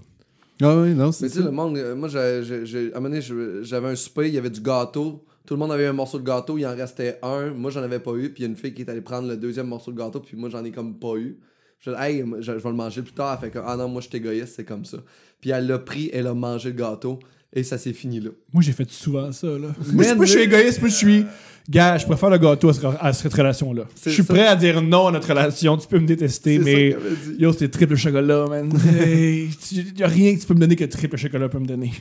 [0.62, 2.96] Ah oui, non, c'est Mais tu sais, le monde, euh, moi, j'ai- j'ai- j'ai- à
[2.96, 5.24] un moment donné, je- j'avais un souper, il y avait du gâteau.
[5.44, 7.50] Tout le monde avait un morceau de gâteau, il en restait un.
[7.50, 8.30] Moi, j'en avais pas eu.
[8.32, 10.20] Puis il y a une fille qui est allée prendre le deuxième morceau de gâteau,
[10.20, 11.36] puis moi, j'en ai comme pas eu.
[11.80, 13.38] Je dis, hey, je vais le manger plus tard.
[13.42, 14.98] Elle fait que, ah non, moi, je suis égoïste, c'est comme ça.
[15.40, 17.18] Puis elle l'a pris, elle a mangé le gâteau,
[17.52, 18.30] et ça s'est fini là.
[18.52, 19.46] Moi, j'ai fait souvent ça.
[19.46, 19.68] Là.
[19.92, 21.24] Moi, je- moi, je suis égoïste, moi, je suis.
[21.70, 23.84] Gars, je préfère le gâteau à, ce- à cette relation-là.
[24.04, 25.76] Je suis prêt à dire non à notre relation.
[25.76, 26.96] Tu peux me détester, mais.
[27.38, 28.72] Yo, c'est triple chocolat, man.
[29.00, 31.66] Hey, tu- y a rien que tu peux me donner que triple chocolat peut me
[31.66, 31.92] donner.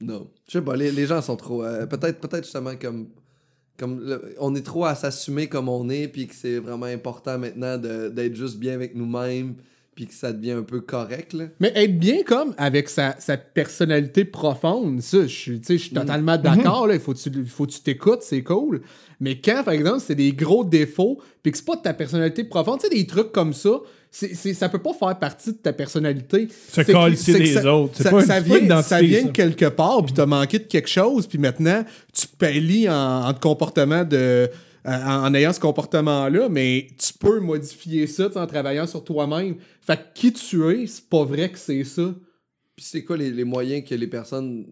[0.00, 0.28] Non.
[0.48, 1.62] Je sais pas, les, les gens sont trop.
[1.64, 3.06] euh, peut-être peut justement comme.
[3.78, 7.38] comme le- on est trop à s'assumer comme on est, puis que c'est vraiment important
[7.38, 9.54] maintenant d'être juste bien avec nous-mêmes,
[9.94, 11.32] puis que ça devient un peu correct.
[11.32, 11.44] Là.
[11.60, 15.82] Mais être bien comme avec sa, sa personnalité profonde, ça, je suis tu sais, je
[15.84, 16.00] suis Mm.
[16.00, 16.86] totalement d'accord.
[16.86, 16.94] là.
[16.94, 18.80] Il faut que tu il faut tu t'écoutes, c'est cool.
[19.20, 22.44] Mais quand, par exemple, c'est des gros défauts, puis que c'est pas de ta personnalité
[22.44, 23.70] profonde, tu sais, des trucs comme ça,
[24.10, 26.48] c'est, c'est- ça peut pas faire partie de ta personnalité.
[26.70, 27.92] Se que des ça- autres?
[27.96, 29.26] C'est Ça, pas vient, une identité, ça vient ça.
[29.28, 33.32] de quelque part, puis t'as manqué de quelque chose, puis maintenant, tu pallies en, en
[33.32, 34.48] te comportement de.
[34.86, 39.56] En, en ayant ce comportement-là, mais tu peux modifier ça en travaillant sur toi-même.
[39.80, 42.14] Fait que qui tu es, c'est pas vrai que c'est ça.
[42.76, 44.66] Puis c'est quoi les, les moyens que les personnes,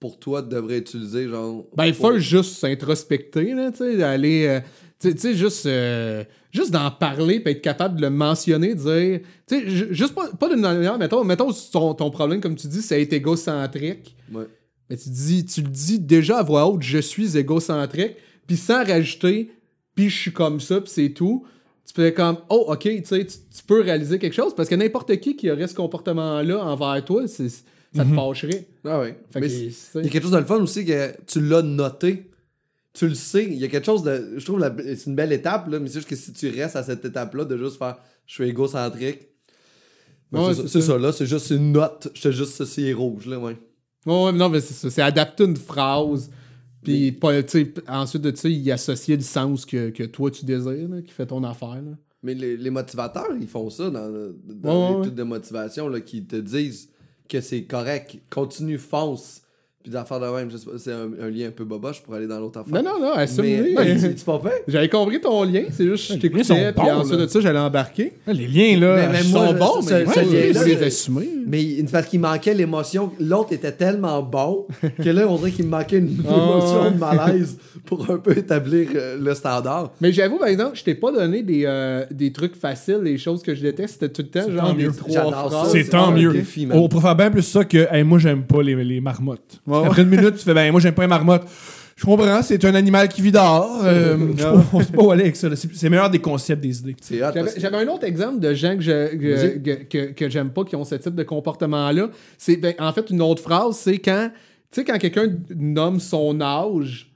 [0.00, 1.66] pour toi, devraient utiliser, genre...
[1.76, 4.46] Ben, il faut juste s'introspecter, là, tu sais, d'aller.
[4.46, 4.60] euh,
[5.00, 9.20] tu sais- juste, euh, juste d'en parler, puis être capable de le mentionner, dire.
[9.46, 12.68] Tu sais, ju- juste pas, pas d'une manière, mettons, mettons ton, ton problème, comme tu
[12.68, 14.16] dis, c'est être égocentrique.
[14.32, 14.46] Ouais.
[14.88, 18.12] Mais tu, dis, tu le dis déjà à voix haute, je suis égocentrique,
[18.46, 19.50] puis sans rajouter,
[19.98, 21.44] puis je suis comme ça, puis c'est tout.
[21.84, 24.76] Tu fais comme, oh, ok, tu sais, tu tu peux réaliser quelque chose, parce que
[24.76, 28.66] n'importe qui qui aurait ce comportement-là envers toi, c'est- ça te fâcherait.
[28.84, 29.02] Ah.
[29.30, 31.62] Fait Mais que, il y a quelque chose de le fun aussi que tu l'as
[31.62, 32.30] noté.
[32.92, 33.44] Tu le sais.
[33.44, 34.34] Il y a quelque chose de.
[34.36, 36.76] Je trouve la- c'est une belle étape, là, mais c'est juste que si tu restes
[36.76, 39.20] à cette étape-là de juste faire je suis égocentrique.
[40.30, 42.08] ben, Ouais, c'est ça, là, c'est juste une note.
[42.14, 43.56] Je te juste ça, c'est rouge, là, ouais.
[44.06, 44.90] Ouais, ouais, non, mais c'est ça.
[44.90, 46.30] C'est adapter une phrase.
[46.92, 47.32] Puis, pas,
[47.88, 51.26] ensuite de ça, y associer le sens que, que toi tu désires, là, qui fait
[51.26, 51.82] ton affaire.
[51.82, 51.96] Là.
[52.22, 55.88] Mais les, les motivateurs, ils font ça dans, dans Ouais, les ouais, trucs de motivation,
[55.88, 56.90] là, qui te disent
[57.28, 58.18] que c'est correct.
[58.30, 59.42] Continue, fonce.
[59.80, 62.12] Puis d'affaires de même, je sais pas, c'est un, un lien un peu boboche pour
[62.14, 62.82] aller dans l'autre affaire.
[62.82, 63.74] Non, non, non, assume-le.
[64.08, 64.64] Tu, tu pas fait?
[64.66, 67.26] J'avais compris ton lien, c'est juste que je t'écoutais, puis bons, ensuite là.
[67.26, 68.12] de ça, j'allais embarquer.
[68.26, 71.28] Les liens, là, Mais- mais moi, sont je- bons, mais ça- ouais, c'est- les assumer.
[71.46, 73.12] Mais il- parce qu'il manquait l'émotion.
[73.20, 74.66] L'autre était tellement bon
[75.02, 78.36] que là, on dirait qu'il me manquait une Ah, émotion de malaise pour un peu
[78.36, 79.92] établir euh, le standard.
[80.00, 83.42] Mais j'avoue, par exemple, je t'ai pas donné des, euh, des trucs faciles, les choses
[83.42, 83.94] que je déteste.
[83.94, 84.92] C'était tout le temps C'est genre tant des mieux.
[84.92, 85.58] trois J'adore ça.
[85.58, 85.72] phrases.
[85.72, 86.34] C'est tant un mieux.
[86.72, 89.60] On préfère bien plus ça que moi j'aime pas les, les marmottes.
[89.68, 91.44] Ouais, Après une minute, tu fais ben moi j'aime pas les marmottes.
[91.96, 93.80] Je comprends, c'est un animal qui vit dehors.
[93.84, 95.48] Euh, je sais pas- on sait pas où aller avec ça.
[95.56, 96.94] C'est meilleur des concepts, des idées.
[97.56, 100.76] J'avais un autre exemple de gens que je que, que, que- que j'aime pas qui
[100.76, 102.08] ont ce type de comportement-là.
[102.38, 104.30] C'est ben, en fait une autre phrase, c'est quand
[104.70, 105.26] tu sais quand quelqu'un
[105.56, 107.10] nomme son âge,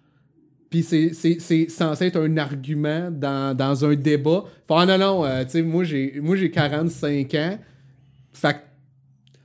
[0.69, 4.43] puis c'est- c'est c'est censé être un argument dans, dans un débat.
[4.67, 7.59] Fait, ah non non, euh, tu sais moi j'ai moi j'ai 45 ans,
[8.33, 8.59] fait que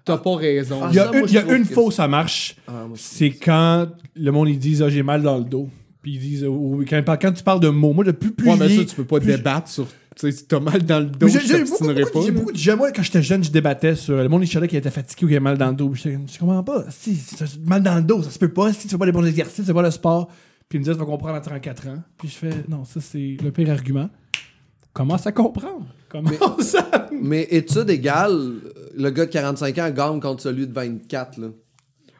[0.08, 0.80] t'as pas raison.
[0.84, 1.84] Ah, Il y a ça, une, moi, il y a je trouve une que fois
[1.86, 5.22] où ça marche, Ah, moi, je- c'est quand le monde ils dit ah, j'ai mal
[5.22, 5.70] dans le dos.
[6.02, 8.56] Puis ils disent, ou- quand, quand tu parles de mots, moi, le plus plus Ouais,
[8.58, 9.86] mais ça, tu peux pas plus- débattre sur.
[9.88, 12.20] Tu sais, si t'as mal dans le dos, Mais j'ai- je j'ai beaucoup, t'obstinerai beaucoup,
[12.20, 12.26] pas.
[12.26, 12.78] j'ai beaucoup de gens.
[12.78, 15.28] Moi, quand j'étais jeune, je débattais sur le monde, il chialait qui était fatigué ou
[15.28, 15.89] qui avait mal dans le dos.
[15.89, 16.86] Puis j'étais comme, je comprends pas?
[16.89, 18.74] Si, ça- mal dans le dos, ça se peut pas.
[18.74, 20.28] Si tu fais pas les bons exercices, c'est pas le sport.
[20.70, 22.02] Puis il me disait, tu vas comprendre à 34 ans.
[22.17, 24.10] Puis je fais, non, ça, c'est le pire argument.
[24.97, 25.86] Commence à comprendre?
[26.10, 27.07] Commence à.
[27.12, 28.55] Mais études égales,
[28.95, 31.38] le gars de 45 ans gagne contre celui de 24.
[31.39, 31.47] Là.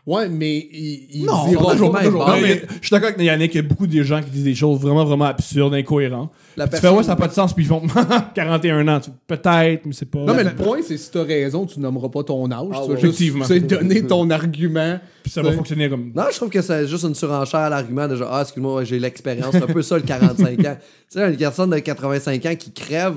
[0.08, 3.10] Ouais, mais il, il Non, dira toujours- pas- toujours- Non, Non, mais je suis d'accord
[3.10, 5.74] avec Yannick, il y a beaucoup de gens qui disent des choses vraiment, vraiment absurdes,
[5.74, 6.32] incohérentes.
[6.56, 7.82] La tu fais, ouais, ça n'a pas de sens, puis ils font
[8.34, 9.02] 41 ans.
[9.28, 10.20] Peut-être, mais c'est pas.
[10.20, 12.68] Non, mais le point, c'est si t'as raison, tu nommeras pas ton âge.
[12.72, 13.02] Ah tu vas ouais.
[13.02, 13.46] juste Effectivement.
[13.46, 14.98] tu sais, donner ton argument.
[15.24, 16.12] Puis ça va fonctionner comme.
[16.16, 19.00] Non, je trouve que c'est juste une surenchère à l'argument de genre, ah, excuse-moi, j'ai
[19.00, 19.50] l'expérience.
[19.52, 20.78] C'est un peu ça, le 45 ans.
[21.10, 23.16] Tu sais, une personne de 85 ans qui crève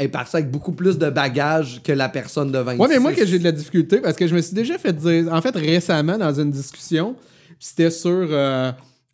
[0.00, 2.80] est partie avec beaucoup plus de bagages que la personne de 26.
[2.80, 4.92] Ouais, mais moi, que j'ai de la difficulté, parce que je me suis déjà fait
[4.92, 7.14] dire, en fait, récemment, dans une discussion,
[7.58, 8.10] c'était sur.
[8.30, 8.72] euh,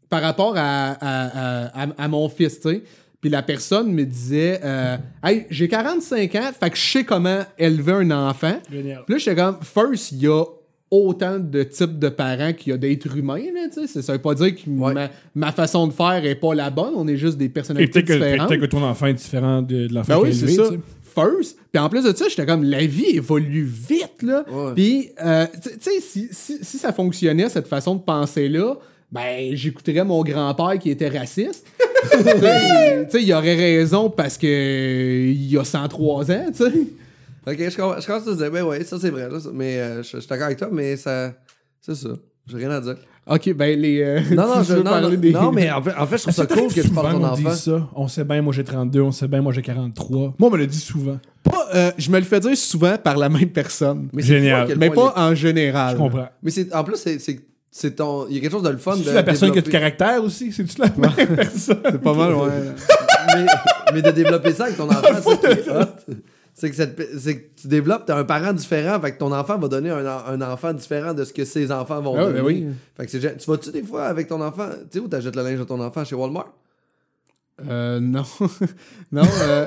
[0.09, 2.83] par rapport à, à, à- à- à mon fils, tu sais.
[3.21, 7.41] Puis la personne me disait, euh, hey, j'ai 45 ans, fait que je sais comment
[7.59, 8.57] élever un enfant.
[8.71, 9.03] Génial.
[9.05, 10.45] Puis là, j'étais comme, first, il y a
[10.91, 14.03] autant de types de parents qu'il y a d'êtres humains, là, tu sais.
[14.03, 14.95] Ça veut pas dire que Ouais.
[14.95, 18.03] ma, ma façon de faire est pas la bonne, on est juste des Et personnalités
[18.03, 18.49] peut-être que, différentes.
[18.49, 20.71] peut-être que ton enfant est différent de, de l'enfant Ben qui oui, est c'est ça.
[21.15, 21.59] First.
[21.73, 24.45] Puis en plus de ça, j'étais comme, la vie évolue vite, là.
[24.51, 24.73] Ouais.
[24.75, 28.75] Puis, euh, tu sais, si, si, si ça fonctionnait, cette façon de penser-là,
[29.11, 31.67] ben, j'écouterais mon grand-père qui était raciste.
[32.13, 34.47] Tu sais, il aurait raison parce que
[35.33, 36.73] il a 103 ans, tu sais.
[37.47, 40.03] Ok, je commence, je à te dire, ben ouais, ça c'est vrai, là, mais euh,
[40.03, 41.33] je je suis d'accord avec toi, mais ça.
[41.81, 42.09] C'est ça.
[42.49, 42.97] J'ai rien à dire.
[43.29, 44.01] Ok, ben, les.
[44.03, 46.23] euh, Non, non, je, non, parler non, des- non, mais en fait, en fait je
[46.23, 47.51] trouve ça cool que tu parles de ton souvent, on enfant.
[47.51, 47.89] dit ça?
[47.95, 50.35] On sait bien, moi j'ai 32, on sait bien, moi j'ai 43.
[50.39, 51.19] Moi, on me le dit souvent.
[51.43, 54.09] Pas, euh, je me le fais dire souvent par la même personne.
[54.13, 54.75] Mais Génial.
[54.77, 55.97] Mais pas en général.
[55.97, 56.29] Je comprends.
[56.43, 58.27] Mais c'est, en plus, c'est, c'est, c'est ton.
[58.29, 59.03] Il y a quelque chose de le fun de.
[59.03, 60.53] C'est la personne qui a du caractère aussi?
[60.53, 61.79] C'est-tu la même personne?
[61.85, 62.49] C'est pas mal, ouais.
[63.35, 63.47] mais,
[63.95, 65.03] mais de développer ça avec ton enfant,
[65.43, 66.15] c'est hot.
[66.59, 69.91] C'est que, que tu développes, t'as un parent différent, fait que ton enfant va donner
[69.91, 72.41] un, un enfant différent de ce que ses enfants vont Ah donner.
[72.41, 72.67] ben oui.
[72.97, 75.59] Fait que tu vas-tu des fois avec ton enfant, tu sais où t'achètes le linge
[75.59, 76.51] de ton enfant chez Walmart?
[77.69, 78.25] Euh, non.
[79.13, 79.67] non, euh,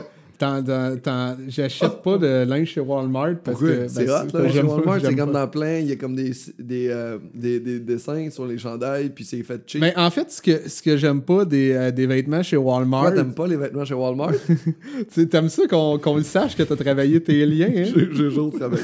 [1.48, 3.88] j'achète pas de linge chez Walmart parce que.
[3.88, 7.18] c'est ben, chez Walmart, c'est comme dans plein, il y a comme des, des, euh,
[7.34, 9.82] des, des dessins sur les chandails, puis c'est fait cheap.
[9.82, 13.08] Mais en fait, ce que, ce que j'aime pas des, euh, des vêtements chez Walmart,
[13.08, 14.34] Toi, t'aimes pas les vêtements chez Walmart?
[15.14, 17.92] tu t'aimes ça qu'on le sache que t'as travaillé tes liens, hein?
[17.94, 18.84] J'ai toujours travaillé.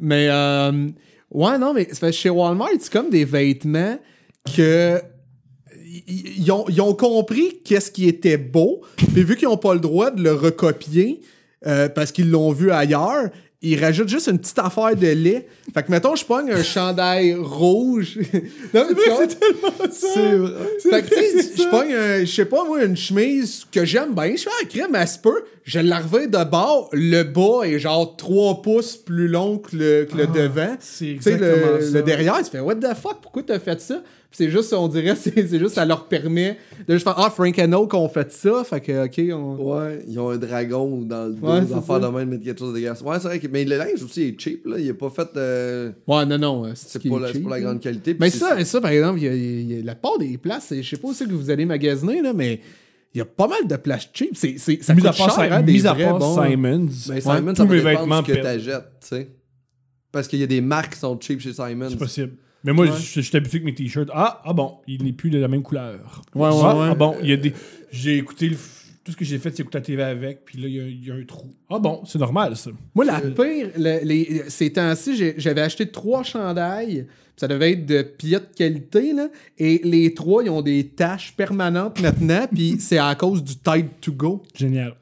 [0.00, 0.88] Mais, euh,
[1.30, 3.98] ouais, non, mais chez Walmart, c'est comme des vêtements
[4.56, 5.00] que.
[6.10, 9.80] Ils ont, ils ont compris qu'est-ce qui était beau, puis vu qu'ils n'ont pas le
[9.80, 11.20] droit de le recopier
[11.66, 13.28] euh, parce qu'ils l'ont vu ailleurs,
[13.62, 15.46] ils rajoutent juste une petite affaire de lait.
[15.74, 18.18] Fait que, mettons, je pogne un chandail rouge.
[18.74, 19.28] non, mais?
[19.90, 20.52] C'est vrai.
[20.82, 24.34] Fait que, tu sais, je pogne, je sais pas, moi, une chemise que j'aime bien.
[24.34, 25.44] Je fais, ah, crème, elle se peut.
[25.64, 26.88] Je la revais de bord.
[26.94, 30.76] Le bas est genre 3 pouces plus long que le, que le devant.
[30.80, 31.98] c'est exactement le, ça.
[31.98, 34.02] le derrière, tu fais, what the fuck, pourquoi t'as fait ça?
[34.32, 37.58] C'est juste, on dirait, c'est c'est juste, ça leur permet de juste faire, ah, Frank
[37.58, 38.62] and Oak ont fait ça.
[38.64, 39.56] Fait que, ok, on.
[39.56, 42.58] Ouais, ils ont un dragon dans le dos, des c'est affaires de même, mettre quelque
[42.58, 43.02] chose de dégueulasse.
[43.02, 43.48] Ouais, c'est vrai que.
[43.48, 44.76] Mais le linge aussi est cheap, là.
[44.78, 45.28] Il est pas fait.
[45.36, 48.16] euh, Ouais, non, non, euh, c'est pas, est la- grande qualité.
[48.20, 50.72] Mais ça, ça, par exemple, il y a, il y a la part des places,
[50.80, 52.60] je sais pas où c'est que vous allez magasiner, là, mais
[53.12, 54.30] il y a pas mal de places cheap.
[54.34, 56.78] C'est, c'est, ça mis coûte à part, cher, hein, des mis à part bons- Simons,
[57.08, 59.28] Ben, Simon, ouais, ça mes dépendre vêtements de ce que tu sais.
[60.12, 61.88] Parce qu'il y a des marques qui sont cheap chez Simon.
[61.90, 62.32] C'est possible.
[62.64, 62.92] Mais moi, Ouais.
[62.98, 64.10] je je suis habitué avec mes t-shirts.
[64.12, 66.22] Ah, ah bon, il n'est plus de la même couleur.
[66.34, 66.88] Ouais, ouais, ah, ouais.
[66.90, 67.52] ah bon, il y a des.
[67.90, 68.56] J'ai écouté le
[69.02, 70.86] tout ce que j'ai fait, c'est écouter la TV avec, puis là, il y a-
[70.86, 71.48] il y, a un trou.
[71.70, 72.70] Ah bon, c'est normal, ça.
[72.94, 77.06] Moi, la pire, le- les, ces temps-ci, j'avais acheté trois chandails.
[77.34, 79.28] Ça devait être de piètre qualité, là.
[79.56, 82.46] Et les trois, ils ont des taches permanentes maintenant.
[82.52, 84.42] Puis c'est à cause du Tide to Go.
[84.54, 84.94] Génial.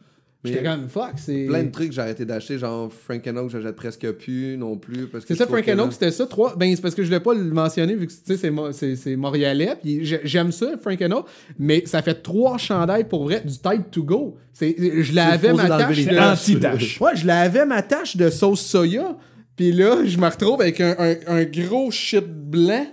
[0.49, 1.45] J'étais comme, fuck, c'est.
[1.47, 5.07] plein de trucs que j'ai arrêté d'acheter, genre Frank Oak, j'achète presque plus non plus.
[5.07, 6.27] parce que C'est ça, Frank Oak, c'était ça.
[6.27, 6.57] Trois...
[6.57, 8.73] Ben, c'est parce que je voulais pas le mentionner vu que tu sais, c'est, mo-
[8.73, 9.75] c'est, c'est montréalais.
[9.83, 11.27] Puis j'aime ça, Frank Oak.
[11.59, 14.37] Mais ça fait trois chandails pour vrai du Tide to Go.
[14.53, 14.75] C'est...
[15.03, 15.99] Je l'avais ma tâche.
[16.19, 17.01] anti-tache.
[17.01, 19.17] Ouais, je l'avais ma tâche de sauce soya.
[19.57, 22.87] Puis là, je me retrouve avec un, un- un gros shit blanc.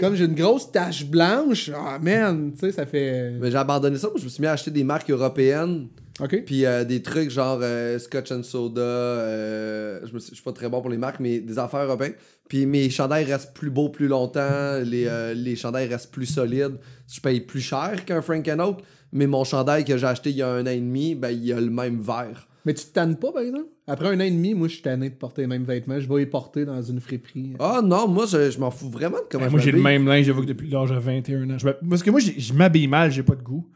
[0.00, 1.70] Comme j'ai une grosse tache blanche.
[1.74, 3.32] Ah, man, tu sais, ça fait.
[3.38, 5.88] Mais j'ai abandonné ça, moi je me suis mis à acheter des marques européennes.
[6.20, 6.44] Ok.
[6.46, 10.44] Puis euh, des trucs genre euh, Scotch and Soda, euh, je, me suis, je suis
[10.44, 12.14] pas très bon pour les marques, mais des affaires européennes.
[12.48, 16.76] Puis mes chandails restent plus beaux plus longtemps, les, euh, les chandails restent plus solides.
[17.12, 20.42] Je paye plus cher qu'un Frank Oak, mais mon chandail que j'ai acheté il y
[20.42, 22.46] a un an et demi, ben, il a le même verre.
[22.66, 23.66] Mais tu te tannes pas, par exemple?
[23.86, 26.00] Après un an et demi, moi, je suis tanné de porter les mêmes vêtements.
[26.00, 27.52] Je vais les porter dans une friperie.
[27.58, 29.82] Ah non, moi, je, je m'en fous vraiment de comment Ouais, je moi, j'ai le
[29.82, 31.58] même linge, j'avoue que depuis l'âge de 21 ans.
[31.58, 33.66] Je Parce que moi, je m'habille mal, j'ai pas de goût.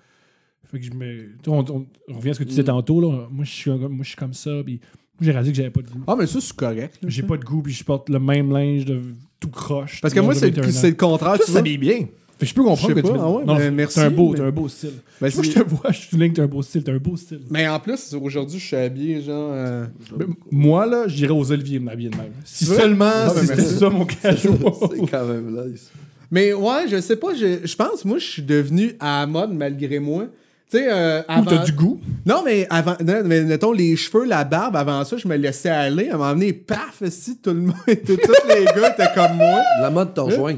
[0.70, 1.28] Fait que je me.
[1.46, 2.50] On, on- on revient à ce que tu Mm.
[2.50, 3.26] disais tantôt, là.
[3.30, 4.80] Moi, je suis, comme- moi, je suis comme ça, puis
[5.20, 6.02] j'ai réalisé que j'avais pas de goût.
[6.06, 6.98] Ah, mais ça, c'est correct.
[7.06, 9.00] J'ai pas de goût, puis je porte le même linge de
[9.40, 10.00] tout croche.
[10.00, 11.32] Parce que moi, c'est c'est le contraire.
[11.36, 11.58] Ça tu vois.
[11.60, 12.06] s'habille bien.
[12.38, 13.70] Fait que je peux comprendre Je sais que tu pas, mets- ah ouais, non, mais
[13.72, 14.92] merci, T'as un beau, mais- un beau style.
[15.20, 17.16] Ben, Moi, je te vois, je souligne que t'as un beau style, t'as un beau
[17.16, 17.40] style.
[17.50, 19.50] Mais en plus, aujourd'hui, je suis habillé, genre.
[19.52, 22.30] euh, Mais Moi, là, j'irais aux Oliviers m'habiller de même.
[22.44, 24.54] Si seulement Ah, ben, si c'était ça mon casual.
[24.92, 25.90] C'est quand même nice.
[26.30, 29.52] Mais ouais, je sais pas, je, je pense, moi, je suis devenu à la mode
[29.54, 30.26] malgré moi.
[30.70, 31.50] Tu sais, euh, avant...
[31.50, 31.98] t'as du goût?
[32.26, 35.70] Non, mais avant, non, mais mettons les cheveux, la barbe, avant ça, je me laissais
[35.70, 36.10] aller.
[36.10, 39.36] À un moment donné, paf, si tout le monde, était- tous les gars étaient comme
[39.36, 39.60] moi.
[39.80, 40.56] La mode t'en joint.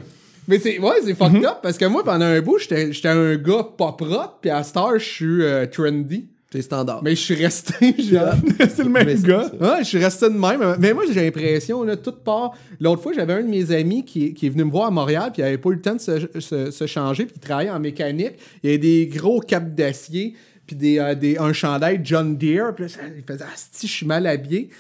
[0.49, 3.37] Mais c'est, ouais, c'est fucked up parce que moi, pendant un bout, j'étais, j'étais un
[3.37, 6.27] gars pas propre, puis à Star, je suis euh, trendy.
[6.51, 7.01] T'es standard.
[7.05, 8.35] Mais je suis resté, genre.
[8.59, 9.51] c'est le même Mais c'est gars.
[9.61, 10.77] Ouais, je suis resté de même.
[10.81, 12.55] Mais moi, j'ai l'impression, là, toute part.
[12.81, 15.31] L'autre fois, j'avais un de mes amis qui, qui est venu me voir à Montréal,
[15.33, 17.71] puis il avait pas eu le temps de se, se- se changer, puis il travaillait
[17.71, 18.33] en mécanique.
[18.65, 20.35] Il y avait des gros caps d'acier,
[20.67, 22.75] puis des, euh, des, un chandail John Deere.
[22.75, 24.71] Puis là, il faisait, ah, si, je suis mal habillé.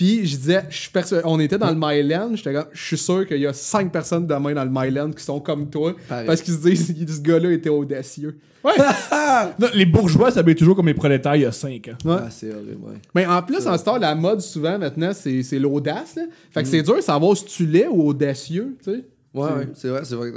[0.00, 0.90] Puis je disais, je suis
[1.24, 4.26] on était dans le Myland, j'étais comme, je suis sûr qu'il y a cinq personnes
[4.26, 6.26] demain dans le Myland qui sont comme toi, Pareil.
[6.26, 8.38] parce qu'ils se disent, ce gars-là était audacieux.
[8.64, 8.72] Ouais.
[9.58, 12.08] Non, les bourgeois s'habillent toujours comme les prolétaires il y a 5 ans.
[12.10, 12.16] Ouais.
[12.18, 12.94] Ah, c'est horrible, ouais.
[13.14, 16.16] Mais en plus, en star, la mode, souvent, maintenant, c'est l'audace.
[16.16, 16.22] là.
[16.50, 16.70] Fait que Mm.
[16.70, 19.04] c'est dur de savoir si tu l'es ou audacieux, tu sais.
[19.34, 20.32] Ouais, C'est- ouais, c'est vrai, c'est vrai.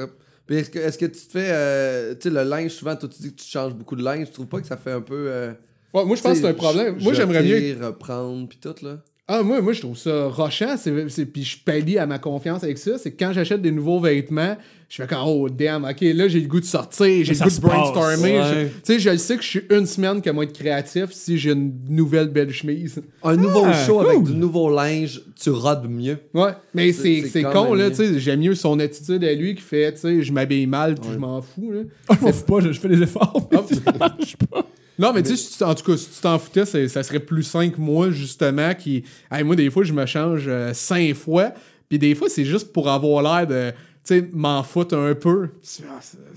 [0.45, 1.47] Puis est-ce que, est-ce que tu te fais.
[1.52, 4.28] euh, tu sais, le linge, souvent, toi, tu dis que tu changes beaucoup de linge.
[4.28, 5.26] Tu trouves pas que ça fait un peu.
[5.30, 5.54] euh,
[5.93, 6.97] Ouais, moi, je pense que c'est un problème.
[7.02, 7.78] Moi, j'aimerais mieux.
[7.86, 8.97] reprendre, puis tout, là.
[9.25, 10.75] Ah, moi, moi, je trouve ça rochant.
[10.75, 12.97] c'est- c'est- Puis je pallie à ma confiance avec ça.
[12.97, 14.57] C'est que quand j'achète des nouveaux vêtements,
[14.89, 17.45] je fais comme, oh, damn, ok, là, j'ai le goût de sortir, j'ai le ça
[17.45, 18.39] goût de brainstormer.
[18.39, 18.65] ouais.
[18.65, 21.38] Tu sais, je le sais que je suis une semaine que moi être créatif si
[21.38, 23.01] j'ai une nouvelle belle chemise.
[23.23, 26.17] Un nouveau Ah, show avec du nouveau linge, tu rodes mieux.
[26.33, 28.19] Ouais, mais C'est- c'est c'est c'est quand con, là, tu sais.
[28.19, 31.17] J'aime mieux son attitude à lui qui fait, tu sais, je m'habille mal, puis je
[31.17, 31.81] m'en fous, là.
[32.09, 33.47] Ah, je m'en fous pas, je, je fais des efforts.
[33.53, 34.67] mais ça marche pas.
[34.99, 37.75] Non, mais, tu sais, en tout cas, si tu t'en foutais, ça serait plus simple
[37.75, 39.03] que moi, justement, qui...
[39.32, 41.51] Hey, moi, des fois, je me change euh, cinq fois,
[41.89, 45.49] puis des fois, c'est juste pour avoir l'air de, tu sais, m'en foutre un peu.
[45.63, 45.82] Tu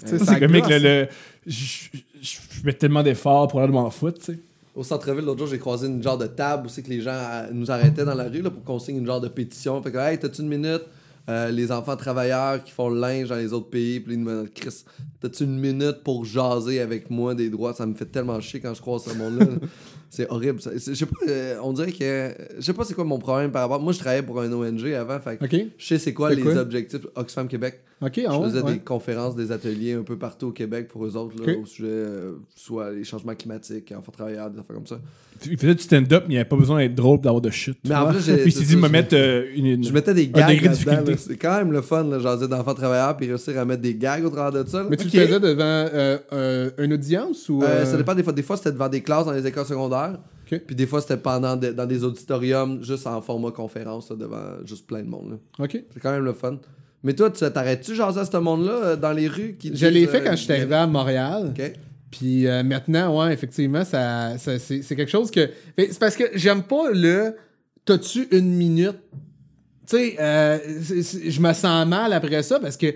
[0.08, 0.68] sais, C'est gosse.
[0.70, 1.08] le, le-
[1.46, 4.38] je, je- je mets tellement d'efforts pour aller de m'en foutre, tu sais.
[4.74, 7.10] Au centre-ville, l'autre jour, j'ai croisé une genre de table où c'est que les gens
[7.12, 9.82] euh, nous arrêtaient dans la rue là, pour qu'on signe une genre de pétition.
[9.82, 10.82] Fait que, hey, t'as-tu une minute?
[11.28, 14.30] Euh, les enfants travailleurs qui font le linge dans les autres pays, puis ils nous
[14.30, 14.84] demandent, Chris,
[15.20, 17.74] t'as-tu une minute pour jaser avec moi des droits?
[17.74, 19.46] Ça me fait tellement chier quand je croise ce monde-là.
[20.10, 20.60] c'est horrible.
[20.60, 20.70] ça.
[20.74, 22.32] Je sais pas, euh, on dirait que.
[22.56, 23.80] Je sais pas c'est quoi mon problème par rapport.
[23.80, 25.38] Moi, je travaillais pour un ONG avant, fait
[25.78, 26.56] je sais c'est quoi les quoi?
[26.56, 27.80] objectifs Oxfam Québec.
[28.02, 28.72] Je ah faisais ouais.
[28.74, 31.88] des conférences, des ateliers un peu partout au Québec pour eux autres, là, au sujet,
[31.88, 35.00] euh, soit les changements climatiques, enfants travailleurs, des affaires comme ça.
[35.46, 37.48] Il faisait du stand-up, mais il n'y avait pas besoin d'être drôle pour d'avoir de
[37.50, 37.76] shit.
[37.88, 39.92] Mais en plus, j'ai- Puis il s'est dit me je- mettre euh, une, une- Je
[39.92, 41.10] mettais des gags degré de là-dedans, difficulté.
[41.12, 41.18] là.
[41.18, 44.30] C'est quand même le fun, jaser d'enfants travailleurs puis réussir à mettre des gags au
[44.30, 44.82] travers de ça.
[44.82, 44.88] là.
[44.90, 47.62] Mais tu le faisais devant euh, euh, une audience ou...
[47.62, 48.32] Euh, euh, Ça dépend des fois.
[48.34, 50.05] Des fois, c'était devant des classes dans les écoles secondaires.
[50.48, 54.86] Puis des fois, c'était pendant dans des auditoriums, juste en format conférence, là, devant juste
[54.86, 55.30] plein de monde.
[55.58, 55.64] là.
[55.64, 55.82] OK.
[55.92, 56.58] C'est quand même le fun.
[57.02, 60.06] Mais toi, tu t'arrêtes-tu jaser à ce monde-là euh, dans les rues qui Je l'ai
[60.06, 61.52] fait euh, quand je suis arrivé à Montréal.
[61.56, 61.72] Ok.
[62.10, 65.50] Puis euh, maintenant, ouais, effectivement, ça, ça- c'est, quelque chose que.
[65.76, 67.34] C'est parce que j'aime pas le.
[67.84, 68.96] T'as-tu une minute?
[69.88, 72.94] Tu sais, euh, je me sens mal après ça parce que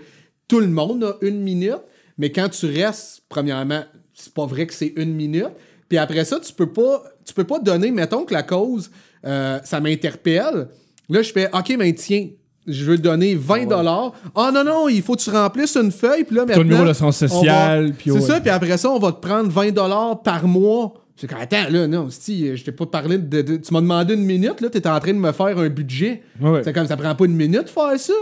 [0.48, 1.82] tout le monde a une minute,
[2.18, 5.50] mais quand tu restes, premièrement, c'est pas vrai que c'est une minute.
[5.90, 8.92] Puis après ça, tu peux pas, tu peux pas donner, mettons que la cause,
[9.26, 10.68] euh, ça m'interpelle.
[11.08, 12.28] Là, je fais, OK, mais tiens,
[12.64, 14.12] je veux donner 20 dollars.
[14.36, 16.22] Ah non, non, il faut que tu remplisses une feuille.
[16.22, 17.92] Puis là, ton maintenant, numéro de sens social.
[18.02, 18.20] c'est ouais.
[18.20, 20.94] ça, puis après ça, on va te prendre 20 dollars par mois.
[21.16, 24.14] C'est comme, attends, là, non, si, je t'ai pas parlé de, de- Tu m'as demandé
[24.14, 26.22] une minute, là, t'es en train de me faire un budget.
[26.40, 26.62] Ouais.
[26.62, 28.12] C'est comme, ça prend pas une minute de faire ça.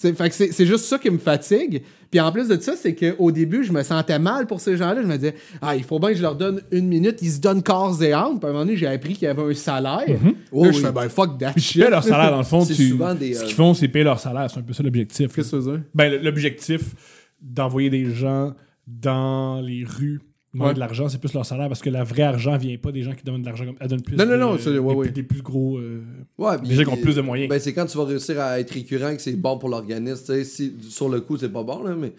[0.00, 1.82] C'est, fait que c'est, c'est juste ça qui me fatigue.
[2.08, 5.02] Puis en plus de ça, c'est qu'au début, je me sentais mal pour ces gens-là.
[5.02, 7.18] Je me disais, ah, il faut bien que je leur donne une minute.
[7.20, 8.38] Ils se donnent corps et âme.
[8.38, 10.04] Puis à un moment donné, j'ai appris qu'il y avait un salaire.
[10.52, 10.84] Oh, là, je oui.
[10.84, 12.60] fais, ben, fuck that Puis tu leur salaire, dans le fond.
[12.64, 14.48] C'est tu- souvent des, Ce euh, qu'ils font, c'est payer leur salaire.
[14.48, 15.34] C'est un peu ça l'objectif.
[15.34, 15.82] Qu'est-ce que ça veut dire?
[15.96, 16.94] Ben, l'objectif
[17.42, 18.54] d'envoyer des gens
[18.86, 20.20] dans les rues
[20.54, 20.72] Ouais.
[20.74, 23.12] de l'argent, c'est plus leur salaire parce que le vrai argent vient pas des gens
[23.12, 23.76] qui donnent de l'argent comme.
[23.80, 24.16] Elle donne plus.
[24.16, 25.08] Non, non, non, c'est- des, ouais, ouais.
[25.10, 25.76] des plus gros.
[25.78, 26.00] euh,
[26.38, 27.50] Ouais, Des gens qui ont plus de moyens.
[27.50, 30.42] Ben, c'est quand tu vas réussir à être récurrent que c'est bon pour l'organisme.
[30.44, 32.12] Si, sur le coup, c'est pas bon, là, mais,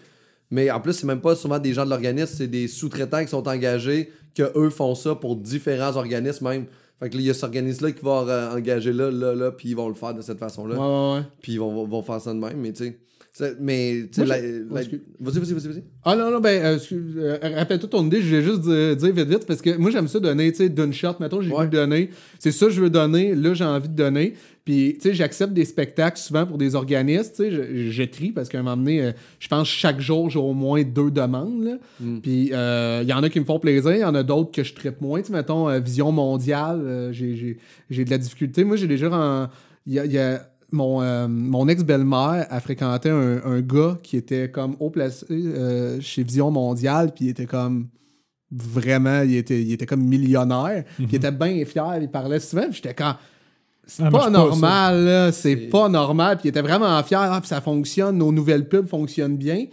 [0.50, 3.28] mais en plus, c'est même pas souvent des gens de l'organisme, c'est des sous-traitants qui
[3.30, 6.66] sont engagés, que eux font ça pour différents organismes même.
[7.00, 9.50] Fait que là, il y a cet organisme-là qui va euh, engager là, là, là,
[9.50, 10.76] puis ils vont le faire de cette façon-là.
[10.76, 10.80] Ouais,
[11.14, 11.26] ouais, ouais.
[11.42, 12.98] Puis ils vont, vont faire ça de même, mais tu sais.
[13.60, 14.62] Mais, tu sais, vas-y,
[15.20, 15.84] vas-y, vas-y, vas-y.
[16.04, 16.78] Ah non, non, ben, euh,
[17.16, 20.08] euh, rappelle-toi ton idée, je voulais juste dire, dire vite vite, parce que moi j'aime
[20.08, 21.56] ça donner, tu sais, d'une shot, mettons, j'ai Ouais.
[21.58, 25.08] voulu donner, c'est ça que je veux donner, là j'ai envie de donner, puis tu
[25.08, 28.58] sais, j'accepte des spectacles souvent pour des organismes, tu sais, je, je trie, parce qu'à
[28.58, 31.76] un moment donné, euh, je pense chaque jour j'ai au moins deux demandes, là.
[32.22, 34.50] puis euh, il y en a qui me font plaisir, il y en a d'autres
[34.50, 37.56] que je traite moins, tu sais, mettons, euh, Vision Mondiale, euh, j'ai-
[38.04, 39.48] de la difficulté, moi j'ai déjà, en-
[39.86, 43.98] il y a- il y a mon, euh, mon ex-belle-mère a fréquenté un, un gars
[44.02, 47.88] qui était comme haut placé euh, chez Vision Mondiale, puis il était comme
[48.50, 52.64] vraiment, il était, il était comme millionnaire, puis il était bien fier, il parlait souvent,
[52.64, 53.14] puis j'étais comme.
[53.86, 57.48] C'est pas normal, là, c'est C'est- pas normal, puis il était vraiment fier, ah, puis
[57.48, 59.66] ça fonctionne, nos nouvelles pubs fonctionnent bien.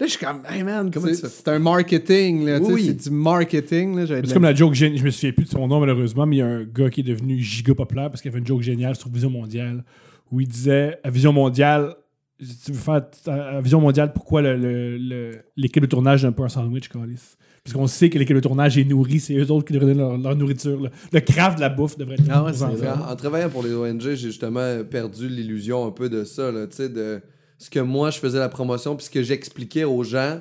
[0.00, 1.28] Là, je suis comme, hey man, Comment c'est tu fais?
[1.28, 2.86] c'est un marketing, là, tu sais, Oui, oui.
[2.98, 3.96] c'est du marketing.
[4.00, 4.74] Là, C'est comme la joke.
[4.74, 7.00] Je me souviens plus de son nom, malheureusement, mais il y a un gars qui
[7.00, 9.84] est devenu giga populaire parce qu'il avait une joke géniale sur Vision Mondiale
[10.32, 11.94] où il disait à Vision Mondiale,
[12.40, 16.44] tu veux faire à Vision Mondiale, pourquoi le- le- le- l'équipe de tournage donne pas
[16.44, 17.36] un sandwich, Calis?
[17.62, 20.00] Parce qu'on sait que l'équipe de tournage est nourrie, c'est eux autres qui devraient donner
[20.00, 20.80] leur, leur nourriture.
[20.80, 20.90] là.
[21.12, 22.88] Le craft de la bouffe devrait être Ah ouais, vrai.
[22.88, 27.20] En, travaillant pour les ONG, j'ai justement perdu l'illusion un peu de ça, là, de
[27.58, 30.40] ce que moi je faisais la promotion, puis ce que j'expliquais aux gens.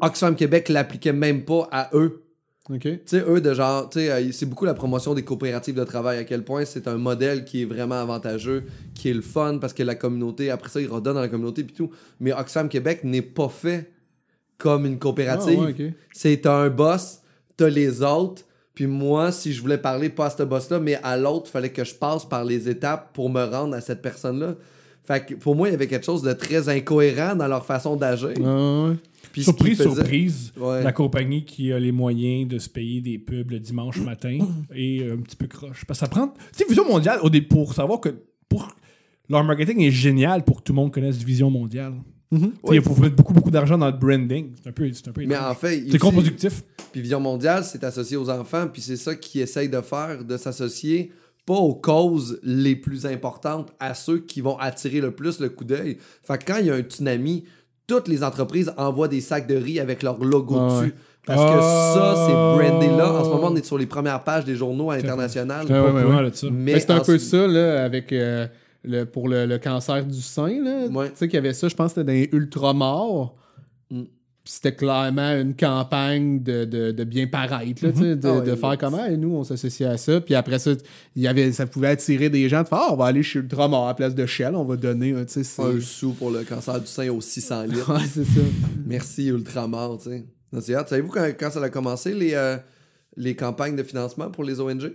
[0.00, 2.21] Oxfam Québec l'appliquait même pas à eux.
[2.70, 2.82] OK.
[2.82, 6.18] Tu sais, eux, de genre, tu sais, c'est beaucoup la promotion des coopératives de travail,
[6.18, 9.72] à quel point c'est un modèle qui est vraiment avantageux, qui est le fun, parce
[9.72, 11.90] que la communauté, après ça, ils redonnent à la communauté, puis tout.
[12.20, 13.90] Mais Oxfam Québec n'est pas fait
[14.58, 15.58] comme une coopérative.
[15.60, 15.94] Ah, ouais.
[16.12, 17.18] C'est un boss,
[17.56, 18.42] t'as les autres.
[18.74, 21.84] Puis moi, si je voulais parler pas à ce boss-là, mais à l'autre, fallait que
[21.84, 24.54] je passe par les étapes pour me rendre à cette personne-là.
[25.04, 27.96] Fait que pour moi, il y avait quelque chose de très incohérent dans leur façon
[27.96, 28.34] d'agir.
[28.42, 28.96] Ah, ouais.
[29.32, 30.82] Puis Surprise, surprise, Ouais.
[30.82, 34.38] la compagnie qui a les moyens de se payer des pubs le dimanche matin
[34.74, 35.84] est un petit peu croche.
[35.86, 36.28] Parce que ça prend.
[36.28, 37.18] Tu sais, Vision Mondiale,
[37.48, 38.10] pour savoir que
[38.48, 38.74] pour
[39.28, 41.94] leur marketing est génial pour que tout le monde connaisse Vision Mondiale.
[42.30, 42.76] Ouais.
[42.76, 44.52] Il faut mettre beaucoup, beaucoup d'argent dans le branding.
[44.62, 44.90] C'est un peu.
[44.92, 45.50] C'est un peu Mais étrange.
[45.50, 46.62] en fait, c'est contre-productif.
[46.90, 50.36] Puis Vision Mondiale, c'est associé aux enfants, puis c'est ça qu'ils essayent de faire, de
[50.36, 51.12] s'associer
[51.44, 55.64] pas aux causes les plus importantes, à ceux qui vont attirer le plus le coup
[55.64, 55.98] d'œil.
[56.22, 57.44] Fait que quand il y a un tsunami,
[57.96, 60.80] toutes les entreprises envoient des sacs de riz avec leur logo Ah ouais.
[60.86, 60.94] dessus.
[61.26, 62.56] Parce que ça, c'est Oh.
[62.58, 63.12] brandé là.
[63.12, 65.66] En ce moment, on est sur les premières pages des journaux à l'international.
[65.66, 66.30] Ouais, ouais, ouais.
[66.50, 68.46] Mais c'est un peu ça, là, avec euh,
[68.82, 70.88] le, pour le, le cancer du sein, là.
[70.88, 73.36] Tu sais qu'il y avait ça, je pense que c'était dans les ultramorts.
[73.90, 74.02] Mm.
[74.44, 78.76] C'était clairement une campagne de, de, de bien paraître, là, sais, de, Ah de faire
[78.76, 80.20] comment, et nous, on s'associait à ça.
[80.20, 80.72] Puis après ça,
[81.14, 83.84] y avait, ça pouvait attirer des gens de faire, Ah, on va aller chez Ultramort
[83.84, 85.62] à la place de Shell, on va donner, un, tu sais, c'est...
[85.62, 87.92] Un sou pour le cancer du sein aux 600 litres.
[87.92, 88.40] Ouais, c'est ça.
[88.84, 90.08] Merci Ultramar, hâte.
[90.60, 92.56] Savez-vous quand, quand ça a commencé, les, euh,
[93.16, 94.92] les campagnes de financement pour les ONG?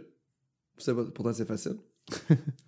[1.14, 1.78] Pourtant, c'est facile.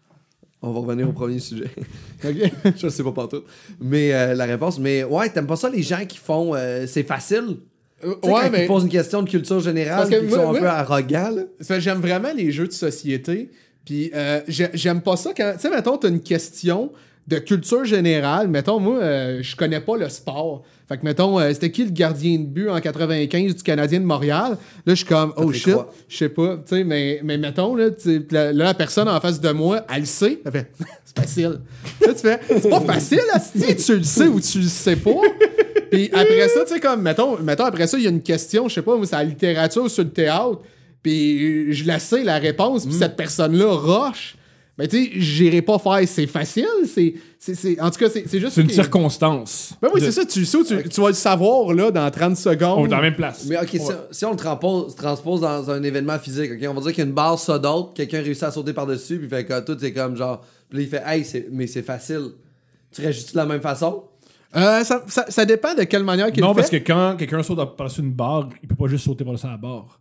[0.62, 1.70] On va revenir au premier sujet.
[2.26, 2.52] OK?
[2.78, 3.44] Je sais pas partout.
[3.80, 7.04] Mais euh, la réponse, mais ouais, t'aimes pas ça les gens qui font euh, c'est
[7.04, 7.58] facile?
[8.04, 8.64] Euh, ouais, quand mais...
[8.64, 11.32] ils posent une question de culture générale Parce que moi- sont un moi- peu arrogants,
[11.36, 11.42] là.
[11.60, 13.50] C'est parce que J'aime vraiment les jeux de société.
[13.86, 15.54] Puis euh, j'ai- j'aime pas ça quand.
[15.56, 16.92] Tu sais, mettons, t'as une question
[17.30, 18.48] de culture générale.
[18.48, 20.64] Mettons, moi, euh, je connais pas le sport.
[20.88, 24.06] Fait que, mettons, euh, c'était qui le gardien de but en 95 du Canadien de
[24.06, 24.52] Montréal?
[24.52, 24.58] Là,
[24.88, 25.76] je suis comme, oh shit,
[26.08, 26.58] je sais pas.
[26.58, 27.90] Tu sais, mais, mais mettons, là,
[28.32, 30.42] la, là, la personne en face de moi, elle le sait.
[30.44, 30.72] Elle fait,
[31.06, 31.60] c'est facile.
[32.02, 35.12] Là, tu fais, c'est pas facile, asti, tu le sais ou tu le sais pas.
[35.92, 38.68] Puis après ça, tu sais, comme, mettons, mettons, après ça, il y a une question,
[38.68, 40.60] je sais pas, c'est la littérature ou sur le théâtre.
[41.04, 42.90] Puis je la sais, la réponse, Mm.
[42.90, 44.36] puis cette personne-là roche.
[44.80, 46.66] Mais tu sais, j'irai pas faire, c'est facile.
[46.86, 48.54] C'est, c'est, c'est- en tout cas, c'est, c'est juste.
[48.54, 49.74] C'est une que- circonstance.
[49.82, 52.32] Ben oui, De- c'est ça, tu ou tu, tu vas le savoir, là, dans 30
[52.32, 52.86] On secondes.
[52.86, 53.46] est dans la même place.
[53.50, 53.80] Mais ok, si,
[54.12, 57.02] si on le transpose, transpose dans un événement physique, ok, on va dire qu'il y
[57.02, 59.92] a une barre ça d'autre, quelqu'un réussit à sauter par-dessus, puis fait que tout c'est
[59.94, 60.42] comme genre.
[60.70, 62.30] Puis là, il fait Hey, c'est- mais c'est facile.
[62.94, 64.04] Tu réagis-tu de la même façon?
[64.56, 67.76] Euh, ça, ça, ça dépend de quelle manière qu'il Non, parce que quand quelqu'un saute
[67.78, 70.00] par-dessus une barre, il peut pas juste sauter par-dessus la barre.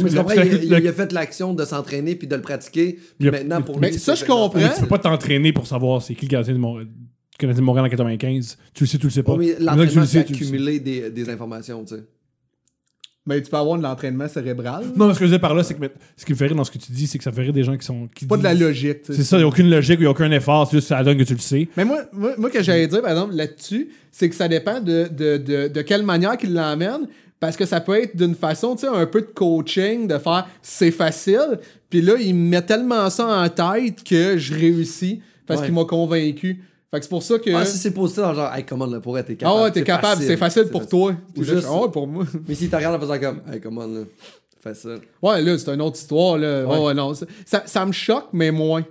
[0.00, 2.94] Mais je comprends, il, a fait l'action de s'entraîner puis de le pratiquer.
[2.94, 4.68] Puis Il a- maintenant, pour mais lui, ça, je comprends.
[4.74, 6.60] Tu peux pas t'entraîner pour savoir c'est qui le gardien de
[7.38, 8.58] Canadien de Montréal en 95.
[8.74, 9.32] Tu le sais, tu le sais pas.
[9.34, 12.04] Ouais, mais Mais l'entraînement, le c'est accumuler des, des informations, tu sais.
[13.24, 14.84] Mais tu peux avoir de l'entraînement cérébral.
[14.96, 16.56] Non, ce que je disais par là, c'est que mais, ce qui me fait rire
[16.56, 18.08] dans ce que tu dis, c'est que ça fait rire des gens qui sont.
[18.08, 19.02] Qui Pas de la logique.
[19.02, 19.18] tu sais.
[19.18, 21.04] C'est ça, il n'y a aucune logique, il n'y a aucun effort, c'est juste ça
[21.04, 21.68] donne que tu le sais.
[21.76, 25.08] Mais moi, moi, moi, que j'allais dire, par exemple, là-dessus, c'est que ça dépend de,
[25.08, 27.06] de, de, de quelle manière qu'il l'emmène.
[27.42, 30.46] Parce que ça peut être d'une façon, tu sais, un peu de coaching, de faire
[30.62, 31.58] c'est facile.
[31.90, 35.66] Puis là, il me met tellement ça en tête que je réussis parce Ouais.
[35.66, 36.62] qu'il m'a convaincu.
[36.92, 37.50] Fait que c'est pour ça que.
[37.52, 39.58] Ah, si c'est positif, dans le genre, hey, comment le pourrait, t'es capable.
[39.58, 41.16] Ah ouais, t'es capable, c'est facile pour toi.
[41.36, 42.24] Ou là, juste- Ah ouais, pour moi.
[42.48, 44.02] Mais si t'as regardes en faisant comme, hey, comment là,
[44.62, 45.00] facile.
[45.20, 46.64] Ouais, là, c'est une autre histoire, là.
[46.64, 46.94] Ouais.
[46.94, 47.12] Non.
[47.12, 48.84] ça- Ça, me choque, mais moins.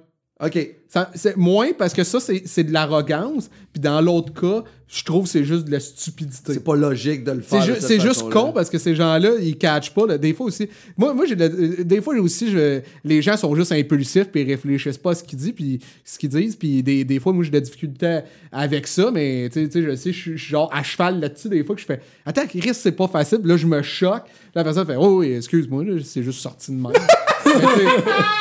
[0.44, 0.76] OK.
[0.90, 3.50] Ça- moins parce que ça, c'est de l'arrogance.
[3.72, 4.64] Puis dans l'autre cas,
[4.94, 6.54] je trouve que c'est juste de la stupidité.
[6.54, 7.62] C'est pas logique de le C'est faire.
[7.62, 10.06] ju- c'est juste con parce que ces gens-là, ils catchent pas.
[10.06, 10.18] là.
[10.18, 10.68] Des fois aussi.
[10.98, 14.26] Moi, moi j'ai de la- euh, des fois aussi, je- les gens sont juste impulsifs
[14.30, 16.56] puis ils réfléchissent pas à ce qu'ils disent puis ce qu'ils disent.
[16.58, 18.20] Puis des, des fois, moi, j'ai de la difficulté
[18.52, 21.48] avec ça, mais tu sais, tu sais, je sais, je suis genre à cheval là-dessus.
[21.48, 23.40] Des fois que je fais Attends, Chris, c'est pas facile.
[23.46, 24.24] Là, je me choque.
[24.54, 26.92] La personne fait Oh, oui, excuse-moi, là, c'est juste sorti de même.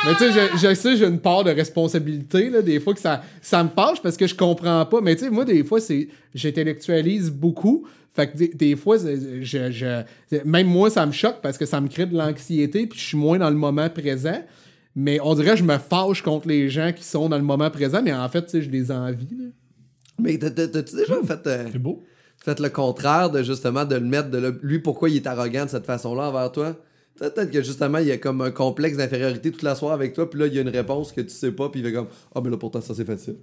[0.05, 2.49] Mais tu sais- je, je sais, j'ai une part de responsabilité.
[2.49, 5.01] Là, des fois que ça, ça me fâche parce que je comprends pas.
[5.01, 7.85] Mais tu sais, moi, des fois, c'est j'intellectualise beaucoup.
[8.13, 11.79] Fait que des, des fois, je, je- même moi, ça me choque parce que ça
[11.79, 14.41] me crée de l'anxiété, puis je suis moins dans le moment présent.
[14.95, 17.69] Mais on dirait que je me fâche contre les gens qui sont dans le moment
[17.69, 19.27] présent, mais en fait, tu sais, je les envie.
[19.39, 19.45] là.
[20.19, 22.03] Mais t'as- t'as- t'as-tu déjà fait, euh, C'est beau.
[22.43, 25.63] fait le contraire de justement de le mettre de le- lui pourquoi il est arrogant
[25.65, 26.75] de cette façon-là envers toi?
[27.19, 30.29] Peut-être que justement il y a comme un complexe d'infériorité toute la soirée avec toi,
[30.29, 32.07] puis là il y a une réponse que tu sais pas, puis il fait comme
[32.33, 33.35] Ah, mais là pourtant ça c'est facile.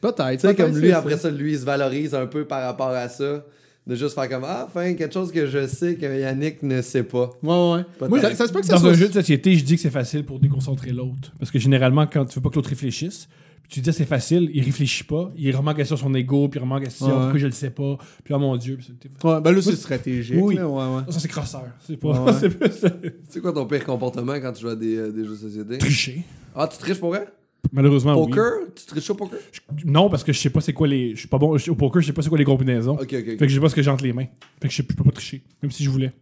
[0.00, 0.30] Peut-être.
[0.40, 3.08] Tu sais, comme lui après ça, lui il se valorise un peu par rapport à
[3.08, 3.44] ça,
[3.86, 7.02] de juste faire comme Ah, enfin, quelque chose que je sais que Yannick ne sait
[7.02, 7.30] pas.
[7.42, 8.08] Ouais, ouais.
[8.08, 8.90] Moi, ça, ça se peut que ça Dans soit.
[8.90, 11.32] un jeu de société, je dis que c'est facile pour déconcentrer l'autre.
[11.38, 13.28] Parce que généralement, quand tu veux pas que l'autre réfléchisse,
[13.68, 16.62] tu dis c'est facile, il réfléchit pas, il remet en question son ego, puis il
[16.62, 17.12] remet en question Ouais.
[17.12, 18.78] pourquoi je le sais pas, puis oh mon dieu.
[19.24, 20.36] Ouais, ben là, c'est stratégique.
[20.40, 20.54] Oui.
[20.56, 21.02] là, ouais, ouais.
[21.12, 21.64] Ça, c'est crosseur.
[21.86, 22.22] C'est pas.
[22.24, 22.32] Ouais.
[22.40, 23.40] c'est plus.
[23.40, 25.78] Quoi ton pire comportement quand tu joues à des, euh, des jeux de société?
[25.78, 26.22] Tricher.
[26.54, 27.26] Ah, tu triches pour vrai?
[27.72, 28.28] Malheureusement, oui.
[28.30, 28.52] Poker?
[28.76, 29.38] Tu triches au poker?
[29.84, 31.14] Non, parce que je sais pas c'est quoi les.
[31.14, 31.56] Je suis pas bon.
[31.58, 32.94] je- Au poker, je sais pas c'est quoi les combinaisons.
[32.94, 33.24] Ok, ok, ok.
[33.26, 34.26] Fait que je sais pas ce que j'ai entre les mains.
[34.62, 35.42] Fait que je, sais- je peux pas tricher.
[35.62, 36.12] Même si je voulais.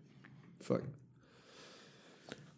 [0.62, 0.80] Fuck.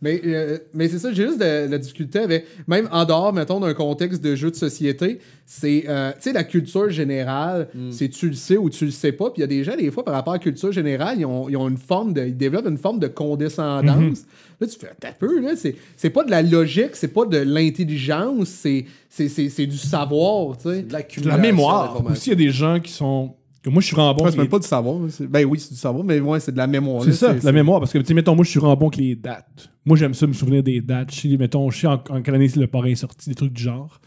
[0.03, 2.47] Mais, euh, mais c'est ça, j'ai juste de, la difficulté avec.
[2.69, 5.85] Même en dehors, mettons, d'un contexte de jeu de société, c'est.
[5.89, 9.31] euh, tu sais, la culture générale, c'est tu le sais ou tu le sais pas.
[9.31, 11.25] Puis il y a des gens, des fois, par rapport à la culture générale, ils
[11.25, 12.27] ont, ils ont une forme de.
[12.27, 14.25] Ils développent une forme de condescendance.
[14.61, 15.57] Là, tu fais, t'as peu, là.
[15.57, 19.77] C'est, c'est pas de la logique, c'est pas de l'intelligence, c'est, c'est, c'est, c'est du
[19.77, 20.83] savoir, tu sais.
[20.83, 22.03] De De la mémoire.
[22.11, 23.35] Aussi, il y a des gens qui sont.
[23.71, 24.25] Moi, je suis vraiment bon.
[24.25, 24.97] Ouais, c'est même pas du savoir.
[25.29, 27.03] Ben oui, c'est du savoir, mais ouais, c'est de la mémoire.
[27.05, 27.81] C'est ça, de la mémoire.
[27.81, 29.69] Parce que, tu mettons, moi, je suis vraiment bon avec les dates.
[29.85, 31.15] Moi, j'aime ça me souvenir des dates.
[31.15, 33.53] Je sais, mettons, je sais en, en quelle année le parrain est sorti, des trucs
[33.53, 34.01] du genre.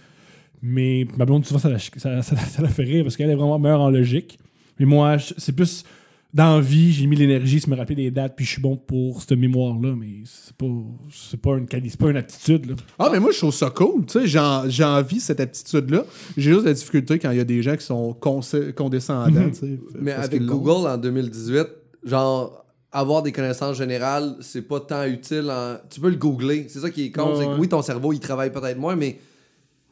[0.61, 3.35] Mais ma blonde, souvent, ça la, ça, ça- ça la fait rire parce qu'elle est
[3.35, 4.39] vraiment meilleure en logique.
[4.79, 5.83] Mais moi, c'est plus
[6.31, 8.77] dans la vie, j'ai mis l'énergie sur me rappeler des dates, puis je suis bon
[8.77, 9.95] pour cette mémoire-là.
[9.97, 10.65] Mais c'est pas,
[11.11, 12.69] c'est pas une qualité, c'est pas une aptitude.
[12.69, 12.75] Là.
[12.99, 14.05] Ah, mais moi, je trouve ça cool.
[14.05, 16.05] Tu sais, j'ai j'ai envie cette aptitude-là.
[16.37, 19.49] J'ai juste la difficulté quand il y a des gens qui sont conse- condescendants.
[19.49, 20.43] tu sais, Mais avec.
[20.45, 21.67] Google en 2018,
[22.03, 25.49] genre, avoir des connaissances générales, c'est pas tant utile.
[25.49, 25.77] En...
[25.89, 26.67] Tu peux le googler.
[26.69, 27.31] C'est ça qui est con.
[27.31, 27.57] Ouais, c'est que ouais.
[27.59, 29.17] oui, ton cerveau, il travaille peut-être moins, mais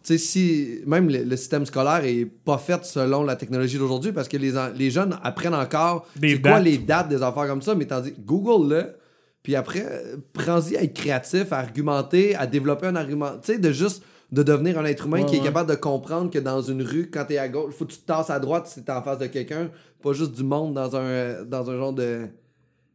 [0.08, 4.14] tu sais, si même le, le système scolaire est pas fait selon la technologie d'aujourd'hui
[4.14, 7.86] parce que les, jeunes apprennent encore c'est quoi les dates des affaires comme ça, mais
[7.86, 8.96] tandis Google-le,
[9.44, 9.86] puis après,
[10.32, 13.32] prends-y à être créatif, à argumenter, à développer un argument.
[13.42, 14.02] Tu sais, de juste
[14.32, 15.46] de devenir un être humain Ouais, qui est ouais.
[15.46, 18.06] capable de comprendre que dans une rue, quand t'es à gauche, faut que tu te
[18.06, 19.70] tasses à droite si t'es en face de quelqu'un,
[20.02, 22.28] pas juste du monde dans un, dans un genre de.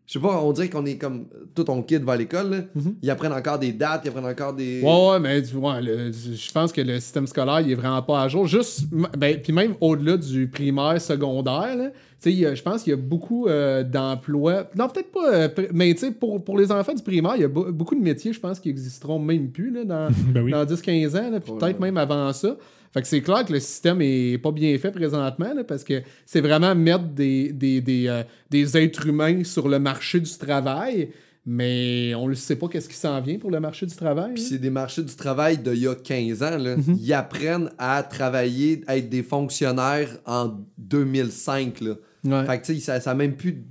[0.06, 1.26] Je sais pas, on dirait qu'on est comme.
[1.54, 2.56] Tout ton kid va à l'école, là.
[2.74, 2.96] Mhm.
[3.02, 4.82] Ils apprennent encore des dates, ils apprennent encore des.
[4.82, 8.02] Ouais, ouais, mais tu vois, le- je pense que le système scolaire, il est vraiment
[8.02, 8.46] pas à jour.
[8.46, 11.90] Juste, m- ben, puis même au-delà du primaire, secondaire, là,
[12.30, 14.70] je pense qu'il y a beaucoup euh, d'emplois.
[14.76, 17.44] Non, peut-être pas, euh, mais tu sais, pour, pour les enfants du primaire, il y
[17.44, 20.52] a be- beaucoup de métiers, je pense, qui existeront même plus là, dans, Ben oui.
[20.52, 22.56] dans 10-15 ans, là, puis Ouais, peut-être même avant ça.
[22.92, 26.02] Fait que c'est clair que le système est pas bien fait présentement, là, parce que
[26.26, 31.08] c'est vraiment mettre des, des, des, euh, des êtres humains sur le marché du travail,
[31.46, 34.34] mais on ne sait pas qu'est-ce qui s'en vient pour le marché du travail.
[34.34, 34.48] Puis là.
[34.50, 36.58] c'est des marchés du travail d'il y a 15 ans.
[36.58, 36.76] Là.
[36.76, 36.98] Mhm.
[37.00, 41.80] Ils apprennent à travailler, à être des fonctionnaires en 2005.
[41.80, 41.94] Là.
[42.24, 42.46] Ouais.
[42.46, 43.62] Fait que tu sais, ça n'a même, plus de-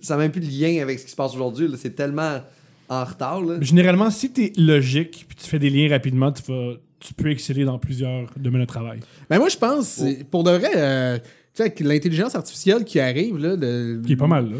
[0.00, 1.68] ça a même plus de lien avec ce qui se passe aujourd'hui.
[1.68, 1.76] là.
[1.78, 2.40] C'est tellement
[2.88, 3.40] en retard.
[3.42, 3.56] Là.
[3.60, 7.30] Généralement, si tu es logique puis tu fais des liens rapidement, tu, vas, tu peux
[7.30, 9.00] exceller dans plusieurs domaines de travail.
[9.30, 11.24] Ben moi, je pense, c'est- pour de vrai, euh, tu
[11.54, 14.56] sais, avec l'intelligence artificielle qui arrive, là, de- Qui est pas mal, là.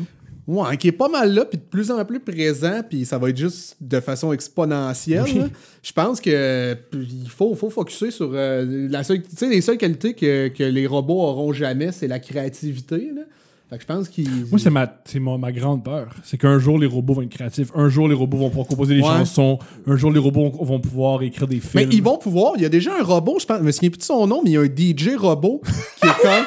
[0.46, 3.30] Ouais, qui est pas mal là, puis de plus en plus présent, puis ça va
[3.30, 5.22] être juste de façon exponentielle.
[5.24, 5.42] Oui.
[5.82, 9.78] Je pense que il faut, faut focuser sur euh, la seule, tu sais, les seules
[9.78, 13.10] qualités que, que les robots auront jamais, c'est la créativité.
[13.14, 13.22] Là.
[13.70, 14.28] Fait que je pense qu'ils.
[14.50, 16.08] Moi, c'est ma, ma grande peur.
[16.22, 17.70] C'est qu'un jour, les robots vont être créatifs.
[17.74, 19.08] Un jour, les robots vont pouvoir composer des Ouais.
[19.08, 19.58] chansons.
[19.86, 21.90] Un jour, les robots vont pouvoir écrire des Mais films.
[21.92, 22.52] ils vont pouvoir.
[22.56, 24.42] Il y a déjà un robot, je pense, je me souviens plus de son nom,
[24.44, 25.62] mais il y a un DJ robot
[26.02, 26.44] qui est comme.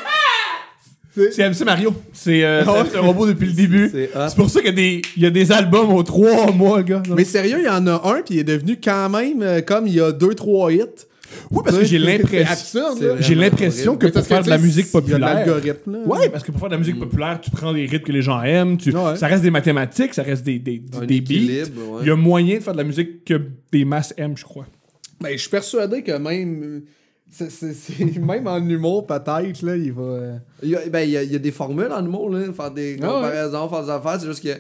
[1.32, 1.93] C'est MC Mario.
[2.13, 3.91] C'est euh, un robot depuis le début.
[3.91, 6.84] C'est pour ça qu'il y a des, il y a des albums aux trois mois,
[6.84, 7.03] gars.
[7.15, 9.88] Mais sérieux, il y en a un, puis il est devenu quand même euh, comme
[9.88, 10.82] il y a deux, trois hits.
[11.51, 12.82] oui, parce que j'ai l'impression.
[13.20, 15.45] J'ai l'impression que pour faire de la musique populaire.
[16.05, 18.22] Ouais, parce que pour faire de la musique populaire, tu prends des rythmes que les
[18.22, 18.78] gens aiment.
[18.78, 19.15] Tu, Ouais.
[19.15, 21.03] Ça reste des mathématiques, ça reste des, des, beats.
[21.03, 22.01] ouais.
[22.01, 23.41] Il y a moyen de faire de la musique que
[23.72, 24.65] des masses aiment, je crois.
[25.22, 26.82] Ben, je suis persuadé que même.
[27.30, 30.01] C'est- même en humour, peut-être, là, il va.
[30.03, 32.30] euh, Il y a, ben, il y a, il y a des formules en humour,
[32.30, 33.13] là, faire des Ah ouais.
[33.13, 34.19] comparaisons, faire des affaires.
[34.21, 34.59] C'est juste que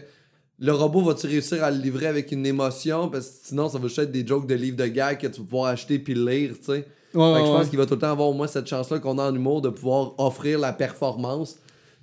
[0.59, 3.09] le robot va-tu réussir à le livrer avec une émotion?
[3.09, 5.39] Parce que sinon, ça va juste être des jokes de livres de gag que tu
[5.41, 6.85] vas pouvoir acheter puis lire, tu sais.
[7.13, 9.23] Ouais, je pense qu'il va tout le temps avoir au moins cette chance-là qu'on a
[9.31, 11.57] en humour de pouvoir offrir la performance.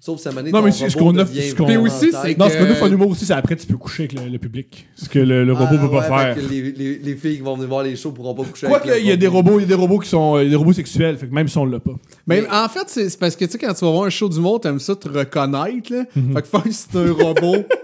[0.05, 2.59] Sauf si moment donné, Non, mais ce qu'on devient ce qu'on- aussi, c'est Non, ce
[2.59, 4.87] qu'on que- offre en humour aussi, c'est après, tu peux coucher avec le, le public.
[4.97, 6.35] Ce que le, le robot Ah, peut pas faire.
[6.35, 8.67] fait que les, les, les filles qui vont venir voir les shows pourront pas coucher
[8.67, 9.53] Quoique, avec le il y a des robot.
[9.53, 11.57] robots, il y a des robots qui sont des robots sexuels, fait que même si
[11.57, 11.93] on l'a pas.
[12.27, 14.29] Mais, Mais- en fait, c'est parce que tu sais, quand tu vas voir un show
[14.29, 16.05] d'humour, t'aimes ça te reconnaître, là.
[16.15, 16.35] Mhm.
[16.35, 17.65] Fait que faire que c'est un robot.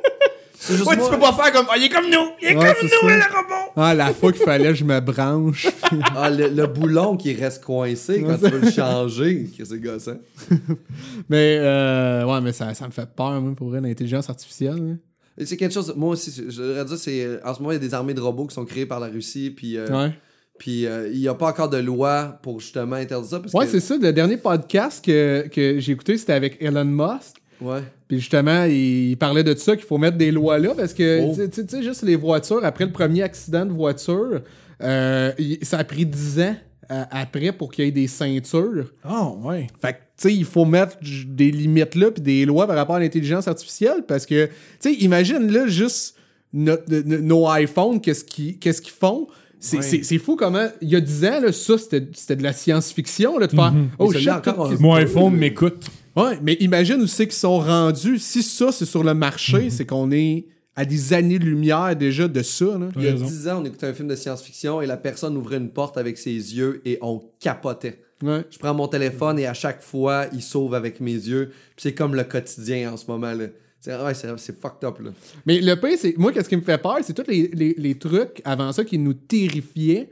[0.63, 1.67] C'est juste moi- pas faire comme.
[1.71, 2.33] Ah, il est comme nous!
[2.43, 2.97] Il est Ouais, c'est ça.
[3.01, 3.73] robot!
[3.77, 5.67] Ah, la fois qu'il fallait, je me branche.
[6.15, 9.49] Ah, le, le boulon qui reste coincé quand tu veux le changer.
[9.57, 10.19] Que c'est gossant.
[11.29, 14.77] mais, euh, ouais, mais ça, ça me fait peur, moi, pour vrai, l'intelligence artificielle.
[14.77, 14.95] là.
[15.39, 17.25] Et C'est quelque chose, moi aussi, je voudrais dire, c'est.
[17.25, 19.01] euh, En ce moment, il y a des armées de robots qui sont créées par
[19.01, 19.77] la Russie, puis.
[19.79, 20.13] euh, Ouais.
[20.59, 23.41] Puis euh, il n'y a pas encore de loi pour justement interdire ça.
[23.41, 23.97] Parce Ouais, que, c'est ça.
[23.97, 27.39] Le dernier podcast que, que j'ai écouté, c'était avec Elon Musk.
[27.61, 27.81] Ouais.
[28.09, 31.37] Puis justement, il parlait de ça, qu'il faut mettre des lois là, parce que, Faut.
[31.47, 34.41] tu sais- juste les voitures, après le premier accident de voiture,
[34.83, 36.57] euh, il- ça a pris 10 ans
[36.91, 38.91] euh, après pour qu'il y ait des ceintures.
[39.09, 39.69] Oh, ouais.
[39.81, 40.97] Fait que, tu sais, il faut mettre
[41.27, 44.95] des limites là, puis des lois par rapport à l'intelligence artificielle, parce que, tu sais,
[44.95, 46.17] imagine là, juste
[46.53, 49.29] nos iPhones, qu'est-ce qu'ils qu'est-ce qu'ils font?
[49.63, 50.19] C'est Ouais.
[50.19, 53.47] fou comment, il y a 10 ans, là, ça, c'était c'était de la science-fiction, là,
[53.47, 55.87] de faire, oh Mais shit, encore, Mon iPhone m'écoute.
[56.17, 58.19] Ouais, mais imagine où c'est qu'ils sont rendus.
[58.19, 59.71] Si ça, c'est sur le marché, Mhm.
[59.71, 60.47] c'est qu'on est
[60.77, 62.65] à des années-lumière déjà de ça.
[62.79, 62.89] Là.
[62.97, 63.13] Il y a.
[63.13, 66.19] 10 ans, on écoutait un film de science-fiction et la personne ouvrait une porte avec
[66.19, 68.01] ses yeux et on capotait.
[68.23, 68.45] Ouais.
[68.51, 71.51] Je prends mon téléphone et à chaque fois, il sauve avec mes yeux.
[71.77, 73.33] Puis c'est comme le quotidien en ce moment.
[73.33, 73.47] là.
[73.83, 74.99] C'est ouais, c'est- c'est fucked up.
[75.01, 75.11] Là.
[75.47, 76.15] Mais le pire, c'est.
[76.19, 78.99] Moi, qu'est-ce qui me fait peur, c'est tous les, les- les trucs avant ça qui
[78.99, 80.11] nous terrifiaient.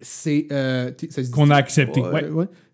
[0.00, 0.46] C'est.
[0.52, 0.90] euh,
[1.32, 2.00] Qu'on a accepté.
[2.00, 2.28] Ouais.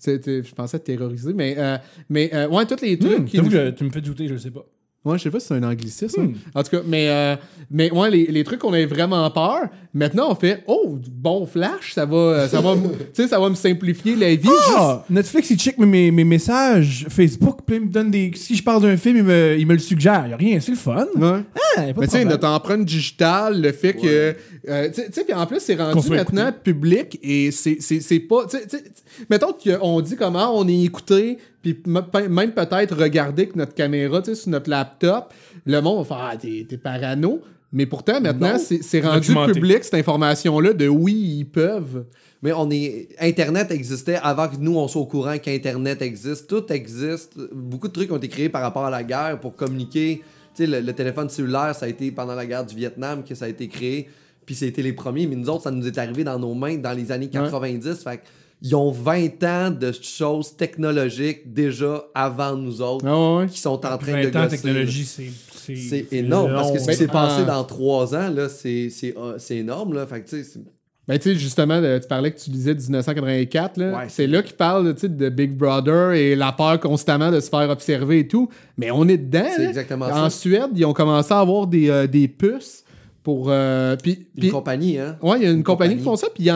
[0.07, 1.55] Je pensais terroriser, mais.
[1.59, 3.39] euh, mais euh, ouais, tous les trucs Hum, qui.
[3.39, 4.67] tu me fais douter, je sais pas.
[5.05, 6.23] Ouais, je sais pas si c'est un anglicisme.
[6.23, 6.35] Hmm.
[6.55, 7.37] En tout cas, mais, euh,
[7.71, 11.93] mais ouais, les, les trucs qu'on avait vraiment peur, maintenant on fait Oh, bon flash,
[11.93, 14.43] ça va, ça va, m- tu sais, ça va me simplifier la vie.
[14.45, 15.05] juste- Ah!
[15.11, 18.31] Netflix, il check mes, mes, mes messages Facebook, puis il me donne des.
[18.35, 20.27] Si je parle d'un film, il me, il me le suggère.
[20.27, 21.07] Y a rien, c'est le fun.
[21.17, 21.41] Ouais.
[21.77, 24.35] Ah, y a pas de Mais tu sais, notre empreinte digitale, le fait que.
[24.69, 28.47] euh, tu sais- puis en plus, c'est rendu maintenant public et c'est c'est- c'est pas.
[28.47, 28.85] Tu sais, tu sais,
[29.31, 34.31] mettons qu'on dit comment on est écouté, puis même peut-être regarder avec notre caméra, tu
[34.31, 35.33] sais, sur notre laptop,
[35.67, 37.41] le monde va faire Ah, t'es t'es parano.
[37.73, 38.59] Mais pourtant, maintenant, Non.
[38.65, 39.53] c'est c'est rendu Documenté.
[39.55, 42.05] public, cette information-là, de oui, ils peuvent.
[42.43, 43.09] Mais on est.
[43.19, 46.47] Internet existait avant que nous, on soit au courant qu'Internet existe.
[46.47, 47.33] Tout existe.
[47.53, 50.23] Beaucoup de trucs ont été créés par rapport à la guerre pour communiquer.
[50.55, 53.35] Tu sais, le, le téléphone cellulaire, ça a été pendant la guerre du Vietnam que
[53.35, 54.09] ça a été créé.
[54.47, 55.27] Puis c'était les premiers.
[55.27, 58.05] Mais nous autres, ça nous est arrivé dans nos mains dans les années 90.
[58.05, 58.21] Fait
[58.65, 63.47] ils ont 20 ans de choses technologiques déjà avant nous autres Ah ouais.
[63.47, 64.57] qui sont en train 20 de ans, gosser.
[64.57, 66.07] technologie, c'est.
[66.13, 66.53] Énorme.
[66.53, 69.35] Parce que ce qui Ben, s'est passé en- dans 3 ans, là, c'est c'est, euh,
[69.39, 69.95] c'est énorme.
[69.95, 70.07] Là.
[70.07, 70.61] Fait que, tu sais, c'est-
[71.07, 73.93] Ben, tu sais, justement, de- tu parlais que tu lisais 1984, là.
[73.99, 77.69] Ouais, c'est là qu'il parle, de Big Brother et la peur constamment de se faire
[77.69, 78.49] observer et tout.
[78.79, 80.31] Mais on est dedans, c'est exactement En ça.
[80.31, 82.84] Suède, ils ont commencé à avoir des, euh, des puces
[83.25, 83.47] pour...
[83.49, 85.17] euh, puis, Une puis- compagnie, hein?
[85.23, 85.97] Ouais, il y a une, compagnie, compagnie.
[85.97, 86.49] qui font ça, puis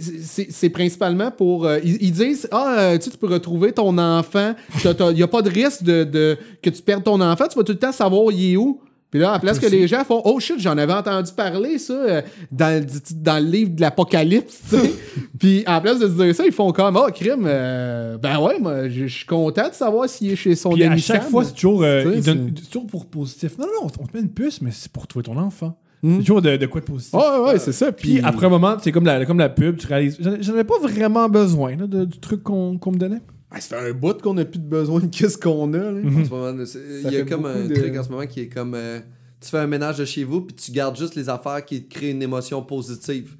[0.00, 1.64] c'est c'est principalement pour...
[1.66, 5.10] euh, ils, ils disent, ah, euh, tu sais, tu peux retrouver ton enfant, T'as- t'as-
[5.10, 7.64] il n'y a pas de risque de, de- que tu perdes ton enfant, tu vas
[7.64, 8.80] tout le temps savoir il est où.
[9.10, 11.92] Puis là, en place que les gens font, oh shit, j'en avais entendu parler, ça,
[11.92, 12.86] euh, dans, le-
[13.16, 14.92] dans le livre de l'Apocalypse, tu sais.
[15.38, 18.58] puis en place de se dire ça, ils font comme, oh, crime, euh, ben ouais,
[18.58, 21.30] moi, je suis content de savoir s'il est chez son Puis à ami chaque Sam.
[21.30, 23.58] fois, c'est toujours, euh, Tu sais, il donne- c'est toujours pour positif.
[23.58, 25.78] Non, non, on te met une puce, mais c'est pour trouver ton enfant.
[26.02, 27.14] C'est toujours de, de quoi de positif.
[27.14, 27.92] Ouais, ouais, c'est ça.
[27.92, 30.18] Puis après un moment, c'est comme la, comme la pub, tu réalises.
[30.40, 33.20] J'en avais pas vraiment besoin là, de- du truc qu'on qu'on me donnait.
[33.52, 36.00] Ah, ça fait un bout qu'on n'a plus de besoin de qu'est-ce qu'on a, là.
[36.00, 36.64] En ce moment,
[37.04, 38.98] Il y a comme un de- truc en ce moment qui est comme euh,
[39.40, 41.94] tu fais un ménage de chez vous puis tu gardes juste les affaires qui te
[41.94, 43.36] créent une émotion positive.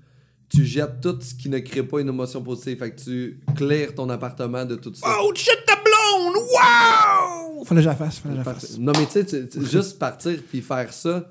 [0.49, 2.79] Tu jettes tout ce qui ne crée pas une émotion positive.
[2.79, 5.07] Fait que tu claires ton appartement de tout ça.
[5.23, 6.37] Oh shit, ta blonde!
[6.37, 7.65] Wow!
[7.65, 8.79] Fallait que je la fasse, fallait que je la fasse.
[8.79, 11.27] Non, mais tu sais, juste partir puis faire ça,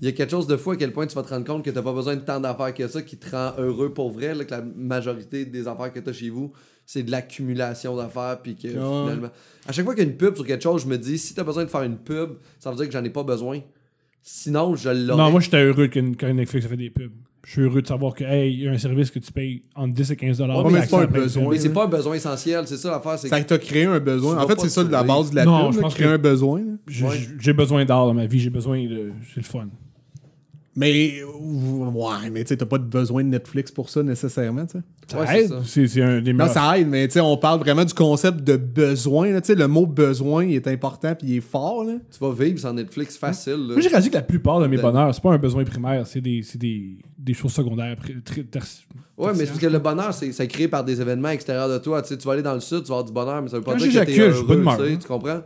[0.00, 1.64] il y a quelque chose de fou à quel point tu vas te rendre compte
[1.64, 4.34] que t'as pas besoin de tant d'affaires que ça qui te rend heureux pour vrai,
[4.34, 6.52] là, que la majorité des affaires que t'as chez vous,
[6.84, 9.28] c'est de l'accumulation d'affaires puis que finalement...
[9.66, 11.34] À chaque fois qu'il y a une pub sur quelque chose, je me dis, si
[11.34, 13.60] t'as besoin de faire une pub, ça veut dire que j'en ai pas besoin.
[14.22, 15.22] Sinon, je l'aurais.
[15.22, 17.12] Non, moi j'étais heureux que- quand Netflix a fait des pubs.
[17.46, 19.62] Je suis heureux de savoir que, hey, il y a un service que tu payes
[19.76, 20.64] entre 10 et 15 dollars.
[20.66, 21.48] Ouais, mais c'est pas un besoin.
[21.52, 24.00] Mais c'est pas un besoin essentiel, c'est ça l'affaire, c'est Ça que t'a créé un
[24.00, 24.36] besoin.
[24.42, 26.06] En fait, c'est ça de la base de la Non, pub, je là, pense créer
[26.08, 26.58] que- un besoin.
[26.58, 26.72] là.
[26.88, 27.20] J'ai Ouais.
[27.38, 29.12] j'ai besoin d'art dans ma vie, j'ai besoin de.
[29.32, 29.68] C'est le fun.
[30.78, 34.72] Mais, ouais, mais tu sais, t'as pas de besoin de Netflix pour ça nécessairement, tu
[34.78, 34.84] sais.
[35.10, 35.48] Ça Ouais, c'est aide.
[35.48, 35.60] ça.
[35.64, 36.52] C'est c'est un des Non, meilleurs.
[36.54, 39.54] ça aide, mais tu sais, on parle vraiment du concept de besoin, là, tu sais,
[39.54, 41.94] le mot besoin il est important puis il est fort, là.
[42.12, 43.52] Tu vas vivre sans Netflix facile.
[43.68, 43.72] là.
[43.74, 46.06] Moi, j'ai réalisé que la plupart de mes De- bonheurs, c'est pas un besoin primaire,
[46.06, 47.96] c'est des, c'est des, des choses secondaires.
[47.96, 48.62] pri- tri- ter-
[49.16, 52.02] Ouais, mais c'est parce que le bonheur, c'est créé par des événements extérieurs de toi.
[52.02, 53.56] Tu, sais, tu vas aller dans le sud, tu vas avoir du bonheur, mais ça
[53.56, 54.68] veut pas Quand dire que t'es je suis pas de heureux.
[54.92, 54.98] hein.
[55.00, 55.40] Tu comprends?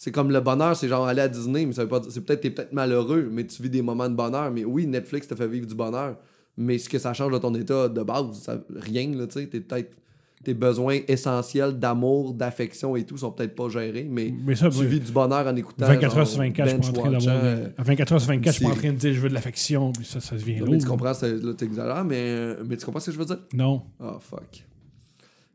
[0.00, 2.20] C'est comme le bonheur, c'est genre aller à Disney, mais ça veut pas dire- c'est
[2.24, 4.50] peut-être t'es peut-être malheureux, mais tu vis des moments de bonheur.
[4.52, 6.16] Mais oui, Netflix te fait vivre du bonheur,
[6.56, 9.46] mais ce que ça change de ton état de base, ça, rien là, tu sais,
[9.48, 9.96] t'es peut-être
[10.44, 14.78] tes besoins essentiels d'amour, d'affection et tout sont peut-être pas gérés, mais, Mais ça, tu
[14.78, 14.86] oui.
[14.86, 17.10] vis du bonheur en écoutant 24 genre, heures sur 24, je suis pas en train
[17.10, 17.44] d'avoir.
[17.44, 19.28] euh, À 24 heures sur 24, je suis pas en train de dire je veux
[19.28, 20.78] de l'affection, puis ça, ça devient mais lourd.
[20.80, 23.38] tu comprends, là t'exagères, mais, euh, mais tu comprends ce que je veux dire?
[23.52, 23.82] Non.
[24.00, 24.64] Ah fuck.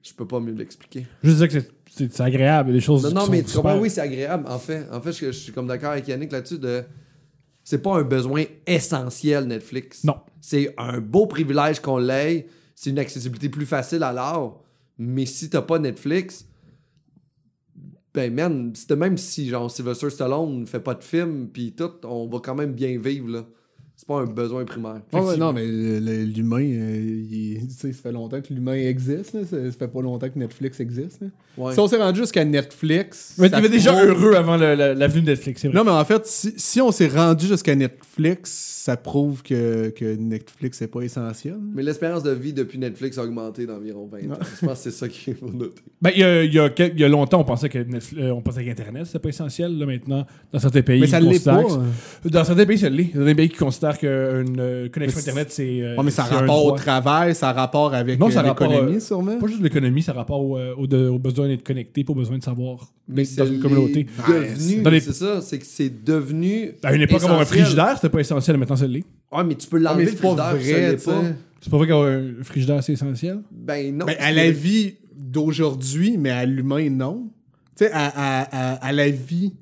[0.04, 1.08] Je peux pas mieux l'expliquer.
[1.24, 3.04] Je veux dire que c'est- agréable, des choses.
[3.06, 4.45] Non, non, mais tu comprends, oui, c'est agréable.
[4.47, 6.84] En fait, en fait je, je suis comme d'accord avec Yannick là-dessus de.
[7.64, 10.04] C'est pas un besoin essentiel, Netflix.
[10.04, 10.18] Non.
[10.41, 12.47] C'est un beau privilège qu'on l'ait.
[12.76, 14.58] C'est une accessibilité plus facile à l'art.
[14.97, 16.45] Mais si t'as pas Netflix,
[18.14, 22.39] ben man, même si genre Sylvester Stallone fait pas de film, puis tout, on va
[22.43, 23.45] quand même bien vivre là.
[23.95, 24.99] C'est pas un besoin primaire.
[25.13, 29.33] Ouais, ouais, non, mais l'humain, euh, il- tu sais, ça fait longtemps que l'humain existe,
[29.33, 29.41] là.
[29.45, 31.21] Ça, ça fait pas longtemps que Netflix existe.
[31.57, 31.73] Ouais.
[31.73, 33.35] Si on s'est rendu jusqu'à Netflix.
[33.37, 35.77] Mais ça tu étais déjà prouve- heureux avant l'avenue de Netflix, c'est vrai.
[35.77, 40.15] Non, mais en fait, si, si on s'est rendu jusqu'à Netflix, ça prouve que, que
[40.15, 41.55] Netflix c'est pas essentiel.
[41.73, 44.39] Mais l'espérance de vie depuis Netflix a augmenté d'environ 20 ans.
[44.59, 45.81] Je pense que c'est ça qu'il faut noter.
[46.01, 48.31] Ben, il y a, il y a y a longtemps, on pensait que Netflix- euh,
[48.31, 49.77] on pensait qu'Internet, c'était pas essentiel.
[49.77, 51.63] Là, maintenant, dans certains pays, Mais ça l'est pas.
[52.23, 53.15] que- Dans certains pays, ça l'est.
[53.15, 55.81] A des pays qui considèrent qu'une euh, connexion c'est- Internet, c'est.
[55.81, 56.77] euh, Ouais, mais ça a c'est rapport au droit.
[56.79, 59.38] travail, ça a rapport avec Non, euh, ça a rapport, l'économie, euh, sûrement.
[59.38, 62.13] Pas juste l'économie, ça a rapport au, euh, au, de- au besoin d'être connecté, pas
[62.13, 62.91] au besoin de savoir.
[63.07, 64.07] Mais dans c'est une communauté.
[64.27, 66.71] devenu, Dans les- c'est ça, c'est que c'est devenu.
[66.84, 67.63] À une époque, avoir un essentiel.
[67.65, 69.03] frigidaire, c'était pas essentiel, maintenant, ça l'est.
[69.31, 70.97] Ouais, mais tu peux Ah, l'enlever mais le c'est pas vrai.
[71.61, 73.39] C'est pas vrai qu'avoir un frigidaire, c'est essentiel?
[73.51, 74.05] Ben non.
[74.05, 77.29] Ben, à la vie d'aujourd'hui, mais à l'humain, non.
[77.77, 79.53] Tu sais, à, à- à- à la vie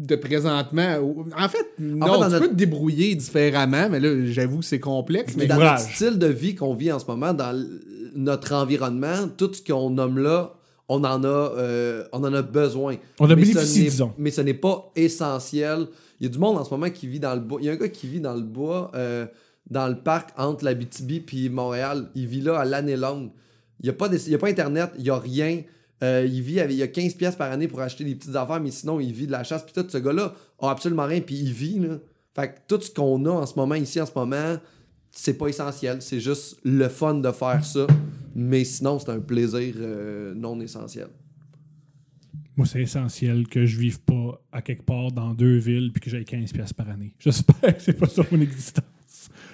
[0.00, 0.96] de présentement.
[1.38, 4.64] En fait, non, fait, dans tu notre- peux te débrouiller différemment, mais là, j'avoue que
[4.64, 5.34] c'est complexe.
[5.36, 5.80] Mais Mais dans ouvrage.
[5.82, 7.54] notre style de vie qu'on vit en ce moment, dans
[8.16, 10.54] notre environnement, tout ce qu'on nomme là,
[10.88, 12.96] on en a, euh, on en a besoin.
[13.20, 14.12] On a bénéficié, disons.
[14.18, 15.86] Mais ce n'est pas essentiel.
[16.18, 17.60] Il y a du monde en ce moment qui vit dans le bois.
[17.62, 19.26] Il y a un gars qui vit dans le bois, euh,
[19.70, 22.08] dans le parc entre la BTB puis Montréal.
[22.14, 23.30] Il vit là à l'année longue.
[23.80, 25.62] Il n'y a, pas des- il y a pas Internet, il n'y a rien.
[26.02, 28.60] Euh, il vit avec, il a 15 pièces par année pour acheter des petites affaires,
[28.60, 29.62] mais sinon, il vit de la chasse.
[29.64, 31.78] Puis tout, ce gars-là a absolument rien, puis il vit.
[31.78, 31.98] Là.
[32.34, 34.56] Fait que tout ce qu'on a en ce moment, ici, en ce moment,
[35.10, 36.00] c'est pas essentiel.
[36.00, 37.86] C'est juste le fun de faire ça.
[38.34, 41.08] Mais sinon, c'est un plaisir euh, non essentiel.
[42.56, 46.10] Moi, c'est essentiel que je vive pas à quelque part dans deux villes puis que
[46.10, 47.14] j'aille 15 pièces par année.
[47.18, 48.84] J'espère que c'est pas ça mon existence.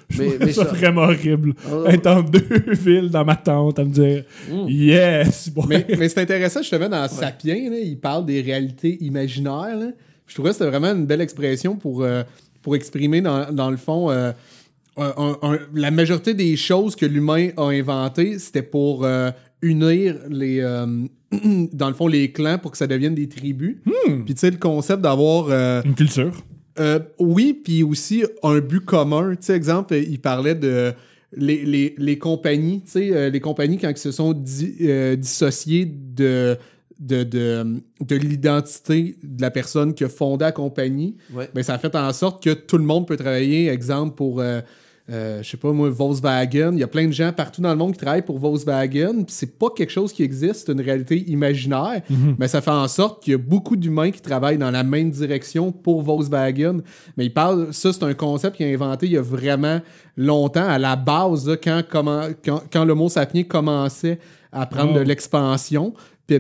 [0.08, 1.54] Je Mais- trouve mais ça, ça- vraiment horrible.
[1.66, 4.68] Ah, Être en deux villes dans ma tente à me dire Mm.
[4.68, 5.50] Yes!
[5.68, 9.76] Mais, mais c'est intéressant, justement, dans Sapiens, là, il parle des réalités imaginaires.
[9.76, 9.90] là.
[10.26, 12.22] Je trouvais que c'était vraiment une belle expression pour, euh,
[12.62, 14.32] pour exprimer, dans, dans le fond, euh,
[14.96, 19.30] un- un- un- la majorité des choses que l'humain a inventées, c'était pour euh,
[19.62, 20.60] unir les,
[21.72, 23.76] dans le fond, les clans pour que ça devienne des tribus.
[24.24, 25.50] Puis tu sais, le concept d'avoir...
[25.84, 26.32] Une culture.
[26.78, 29.30] Euh, oui, puis aussi un but commun.
[29.36, 30.92] Tu sais, exemple, il parlait de
[31.36, 35.16] les, les, les compagnies, tu sais, euh, les compagnies quand ils se sont di- euh,
[35.16, 36.56] dissociées de,
[37.00, 41.50] de, de, de l'identité de la personne qui a fondé la compagnie, Ouais.
[41.54, 44.40] ben, ça a fait en sorte que tout le monde peut travailler, exemple, pour...
[44.40, 44.60] euh,
[45.08, 46.72] euh, je sais pas moi, Volkswagen.
[46.72, 49.24] Il y a plein de gens partout dans le monde qui travaillent pour Volkswagen.
[49.28, 52.02] C'est pas quelque chose qui existe, c'est une réalité imaginaire.
[52.38, 55.10] Mais ça fait en sorte qu'il y a beaucoup d'humains qui travaillent dans la même
[55.10, 56.78] direction pour Volkswagen.
[57.16, 59.80] Mais il parle, ça c'est un concept qu'il a inventé il y a vraiment
[60.16, 60.66] longtemps.
[60.66, 64.18] À la base, là, quand, comment, quand, quand l'homo sapiens commençait
[64.50, 64.98] à prendre Oh.
[64.98, 65.94] de l'expansion.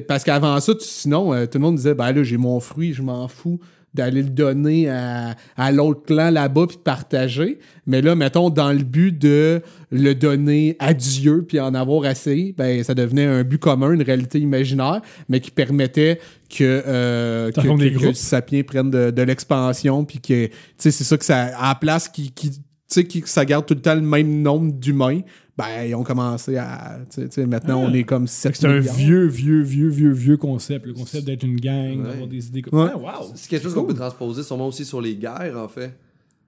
[0.08, 2.92] Parce qu'avant ça, tu- sinon, euh, tout le monde disait, ben là, j'ai mon fruit,
[2.92, 3.60] je m'en fous
[3.96, 7.58] d'aller le donner à, à l'autre clan là-bas puis de partager.
[7.86, 12.54] Mais là, mettons, dans le but de le donner à Dieu puis en avoir assez,
[12.56, 17.60] ben ça devenait un but commun, une réalité imaginaire, mais qui permettait que, euh, que,
[17.62, 18.06] que- que groupes.
[18.08, 21.68] le sapien prenne de, de l'expansion puis que, tu sais, c'est ça que ça, à
[21.70, 24.42] la place qui, qui tu sais, qui- que ça garde tout le temps le même
[24.42, 25.20] nombre d'humains,
[25.58, 27.88] ben, ils ont commencé à, tu sais, tu sais, maintenant, Ah.
[27.90, 30.86] on est comme 7 C'est un vieux, vieux, vieux, vieux, vieux concept.
[30.86, 32.08] Le concept d'être une gang, Ouais.
[32.10, 32.90] d'avoir des idées comme Ouais.
[32.92, 33.30] Ah, wow!
[33.34, 35.92] C'est quelque chose qu'on peut transposer sûrement aussi sur les guerres, en fait.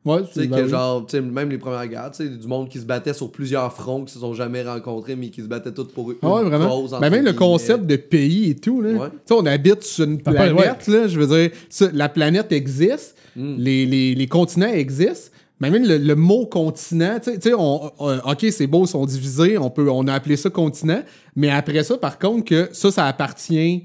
[0.05, 0.71] Ouais, Tu sais, ben que oui.
[0.71, 3.31] genre, tu sais, même les premières guerres, tu sais, du monde qui se battait sur
[3.33, 6.19] plusieurs fronts, qui se sont jamais rencontrés, mais qui se battaient tous pour eux.
[6.23, 6.87] Ah ouais, vraiment.
[7.01, 8.91] Ben, même le concept de pays et tout, là.
[8.93, 9.09] Ouais.
[9.11, 11.09] Tu sais, on habite sur une planète, là.
[11.09, 11.51] Je veux dire,
[11.93, 13.55] la planète existe, Mm.
[13.59, 15.31] les, les- les continents existent,
[15.61, 19.05] Mais même le, le mot continent, tu sais- on, on- ok, c'est beau, ils sont
[19.07, 21.03] divisés, on peut, on a appelé ça continent,
[21.35, 23.85] mais après ça, par contre, que ça, ça appartient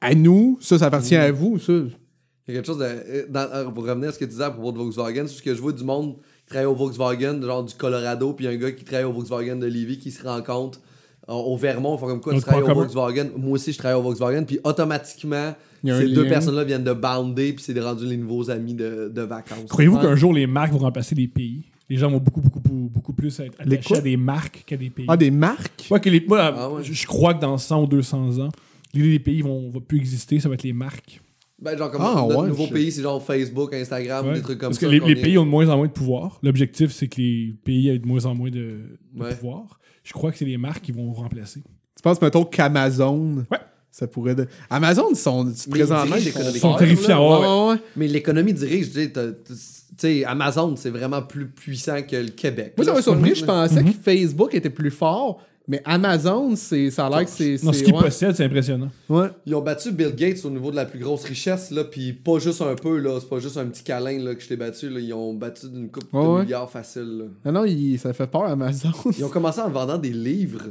[0.00, 1.72] à nous, ça, ça appartient à vous, ça.
[1.72, 2.84] Il y a quelque chose de.
[2.84, 5.34] euh, dans- euh, pour revenir à ce que tu disais à propos de Volkswagen, c'est
[5.38, 8.54] ce que je vois du monde qui travaille au Volkswagen, genre du Colorado, puis un
[8.56, 10.80] gars qui travaille au Volkswagen de Levy qui se rencontre
[11.26, 12.66] au Vermont, ils font comme quoi tu travailles au.
[12.82, 13.30] Volkswagen.
[13.36, 15.54] Moi aussi, je travaille au Volkswagen, puis automatiquement,
[15.84, 19.68] ces deux personnes-là viennent de bounder, puis c'est rendu les nouveaux amis de, de vacances.
[19.68, 21.64] Croyez-vous qu'un jour, les marques vont remplacer les pays?
[21.88, 23.98] Les gens vont beaucoup, beaucoup, beaucoup, beaucoup plus être Les attachés quoi?
[23.98, 25.06] à des marques qu'à des pays.
[25.08, 25.86] Ah, des marques?
[25.90, 26.82] Ouais, que les, moi, Ah ouais.
[26.82, 28.48] je, je crois que dans 100 ou 200 ans,
[28.92, 31.20] l'idée des pays vont, va plus exister, ça va être les marques.
[31.62, 34.34] Ben, genre, comme Ah, notre ouais, nouveau je- pays, c'est genre Facebook, Instagram, Ouais.
[34.34, 34.86] des trucs comme Parce ça.
[34.86, 36.40] que les, qu'on les est- pays ont de moins en moins de pouvoir.
[36.42, 38.80] L'objectif, c'est que les pays aient de moins en moins de,
[39.14, 39.34] de Ouais.
[39.34, 39.78] pouvoir.
[40.02, 41.60] Je crois que c'est les marques qui vont remplacer.
[41.62, 43.58] Tu penses, mettons, qu'Amazon, Ouais.
[43.98, 44.34] Ça pourrait...
[44.34, 44.46] De...
[44.68, 46.74] Amazon, ils sont, présentement, ils sont...
[46.74, 47.18] terrifiants.
[47.18, 47.62] Ouais, ouais, ouais.
[47.68, 47.80] ouais, ouais.
[47.96, 49.54] Mais l'économie dirige, tu sais, t'as- tu
[49.96, 52.74] sais, Amazon, c'est vraiment plus puissant que le Québec.
[52.76, 53.94] Moi, ça m'a surpris, je pensais Mhm.
[53.94, 57.56] que Facebook était plus fort, mais Amazon, c'est, ça a l'air que c'est...
[57.64, 58.02] Non, ce qu'ils ouais.
[58.02, 58.90] possèdent, c'est impressionnant.
[59.08, 59.28] Ouais.
[59.46, 62.38] Ils ont battu Bill Gates au niveau de la plus grosse richesse, là, puis pas
[62.38, 64.90] juste un peu, là, c'est pas juste un petit câlin là, que je t'ai battu,
[64.90, 66.42] là, ils ont battu d'une coupe Ouais, de ouais.
[66.42, 67.18] milliards facile.
[67.44, 67.50] là.
[67.50, 68.92] Non, non, il- ça fait peur, Amazon.
[69.16, 70.64] Ils ont commencé en vendant des livres.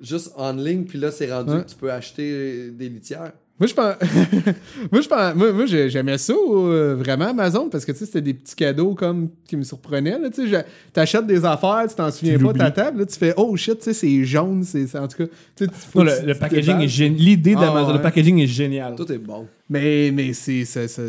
[0.00, 1.62] Juste en ligne, puis là, c'est rendu Ouais.
[1.64, 3.32] que tu peux acheter des litières.
[3.58, 3.94] Moi, je pense.
[4.92, 5.34] moi, je pense.
[5.34, 8.54] Moi, moi, j'ai- j'aimais ça, euh, vraiment, Amazon, parce que, tu sais, c'était des petits
[8.54, 10.28] cadeaux comme qui me surprenaient, là.
[10.28, 13.06] Tu sais, je- t'achètes des affaires, tu t'en souviens Tu pas de ta table, là,
[13.06, 14.94] tu fais, oh shit, tu sais, c'est jaune, c'est.
[14.98, 15.24] En tout cas,
[15.56, 17.18] tu sais, faut Non, que le, packaging est génial.
[17.18, 17.96] L'idée Ah, d'Amazon, ouais.
[17.96, 18.94] le packaging est génial.
[18.94, 19.46] Tout est bon.
[19.70, 20.64] Mais, mais c'est,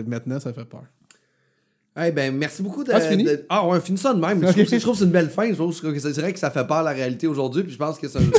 [0.08, 0.84] maintenant, ça fait peur.
[2.02, 2.92] Eh ben, merci beaucoup de.
[2.94, 3.24] Ah, fini?
[3.24, 4.40] de- Ah, ouais, finis ça de même.
[4.40, 5.48] Je, trouve, que- je trouve que c'est une belle fin.
[5.50, 7.98] Je trouve que c'est vrai que ça fait peur la réalité aujourd'hui, puis je pense
[7.98, 8.30] que c'est un.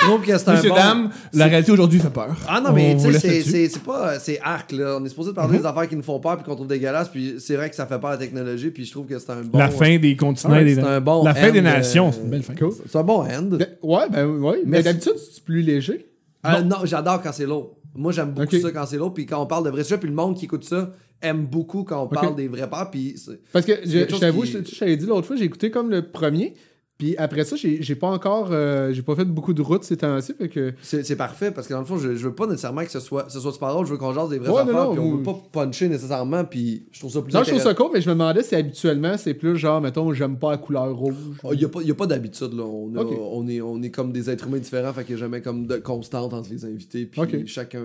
[0.00, 0.54] Je trouve que c'est un.
[0.54, 2.36] Messieurs, bon- dames, la réalité aujourd'hui fait peur.
[2.48, 3.50] Ah non, mais tu sais, c'est- là-dessus.
[3.50, 4.18] c'est c'est pas.
[4.18, 4.98] C'est arc, là.
[5.00, 7.34] On est supposé parler des affaires qui nous font peur puis qu'on trouve dégueulasses, puis
[7.38, 9.58] c'est vrai que ça fait peur la technologie, puis je trouve que c'est un bon.
[9.58, 10.54] la fin des continents.
[10.54, 12.54] Ouais, des- un bon la fin des nations, euh, c'est une belle fin.
[12.88, 13.42] C'est un bon end.
[13.56, 14.62] Ben, ouais, ben, ouais.
[14.66, 16.06] Mais d'habitude, c'est plus léger.
[16.46, 17.74] Euh, non, j'adore quand c'est lourd.
[17.94, 20.08] Moi, j'aime beaucoup ça quand c'est lourd, puis quand on parle de vrais sujets, puis
[20.08, 23.16] le monde qui écoute ça aime beaucoup quand on parle des vrais peurs, puis
[23.52, 26.02] Parce que je, t'avoue, qui- je, je t'avais dit l'autre fois, j'ai écouté comme le
[26.10, 26.54] premier.
[26.98, 28.48] Puis après ça, j'ai pas encore.
[28.50, 30.34] euh, j'ai pas fait beaucoup de routes ces temps-ci.
[30.52, 30.74] Que.
[30.82, 33.30] c'est parfait, parce que dans le fond, je, je veux pas nécessairement que ce soit,
[33.30, 35.00] ce soit super drôle, je veux qu'on jase des vraies Ouais, non, affaires, non, puis
[35.00, 37.90] on veut pas puncher nécessairement, puis je trouve ça plus Non, je trouve ça cool,
[37.94, 41.14] mais je me demandais si habituellement c'est plus genre, mettons, j'aime pas la couleur rouge.
[41.52, 42.64] Il n'y a pas, y a pas d'habitude, là.
[42.64, 43.16] On, a- Ok.
[43.16, 45.68] on, est, on est comme des êtres humains différents, fait qu'il n'y a jamais comme
[45.68, 47.84] de constante entre les invités, puis chacun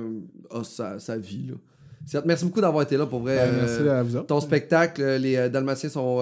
[0.50, 1.54] a sa, sa vie, là.
[2.26, 3.36] Merci beaucoup d'avoir été là, pour vrai.
[3.38, 4.28] Ben, Euh, merci à vous autres.
[4.28, 6.20] Ton spectacle, euh, les euh, Dalmatiens sont,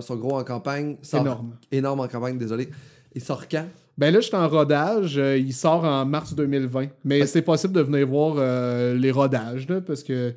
[0.00, 0.96] sont gros en campagne.
[1.02, 1.52] Sort- Énorme.
[1.70, 2.68] Énorme en campagne, désolé.
[3.14, 3.64] Il sort quand?
[3.98, 5.18] Ben là, je suis en rodage.
[5.18, 6.86] euh, il sort en mars 2020.
[7.04, 10.32] Mais c'est possible de venir voir euh, les rodages, là, parce que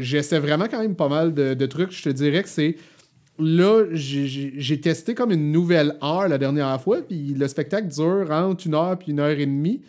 [0.00, 1.92] j'essaie vraiment quand même pas mal de, de trucs.
[1.92, 2.76] Je te dirais que c'est.
[3.40, 8.66] Là, j'ai- testé comme une nouvelle heure la dernière fois, puis le spectacle dure entre
[8.66, 9.80] une heure puis une heure et demie.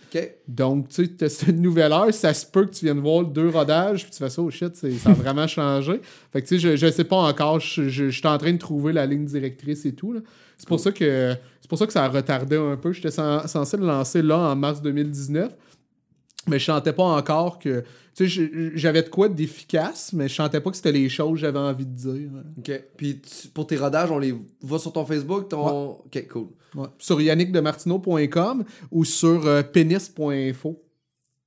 [0.47, 3.49] Donc, tu sais, testes une nouvelle heure, ça se peut que tu viennes voir deux
[3.49, 5.99] rodages, puis tu fais ça, oh shit, ça a vraiment changé.
[6.31, 8.53] Fait que, tu sais, je, je sais pas encore, je, je, je suis en train
[8.53, 10.15] de trouver la ligne directrice et tout.
[10.57, 11.33] C'est pour, ça que,
[11.67, 12.91] pour ça que ça a retardé un peu.
[12.91, 15.55] J'étais cen- censé le lancer là en mars 2019,
[16.49, 17.83] mais je sentais pas encore que.
[18.15, 21.37] Tu sais, j'avais de quoi d'efficace, mais je sentais pas que c'était les choses que
[21.39, 22.29] j'avais envie de dire.
[22.57, 22.83] OK.
[22.97, 25.91] Puis tu- pour tes rodages, on les voit sur ton Facebook, ton...
[25.91, 26.47] OK, cool.
[26.75, 26.87] Ouais.
[26.97, 30.81] Sur yannickdemartino.com ou sur euh, pénis.info.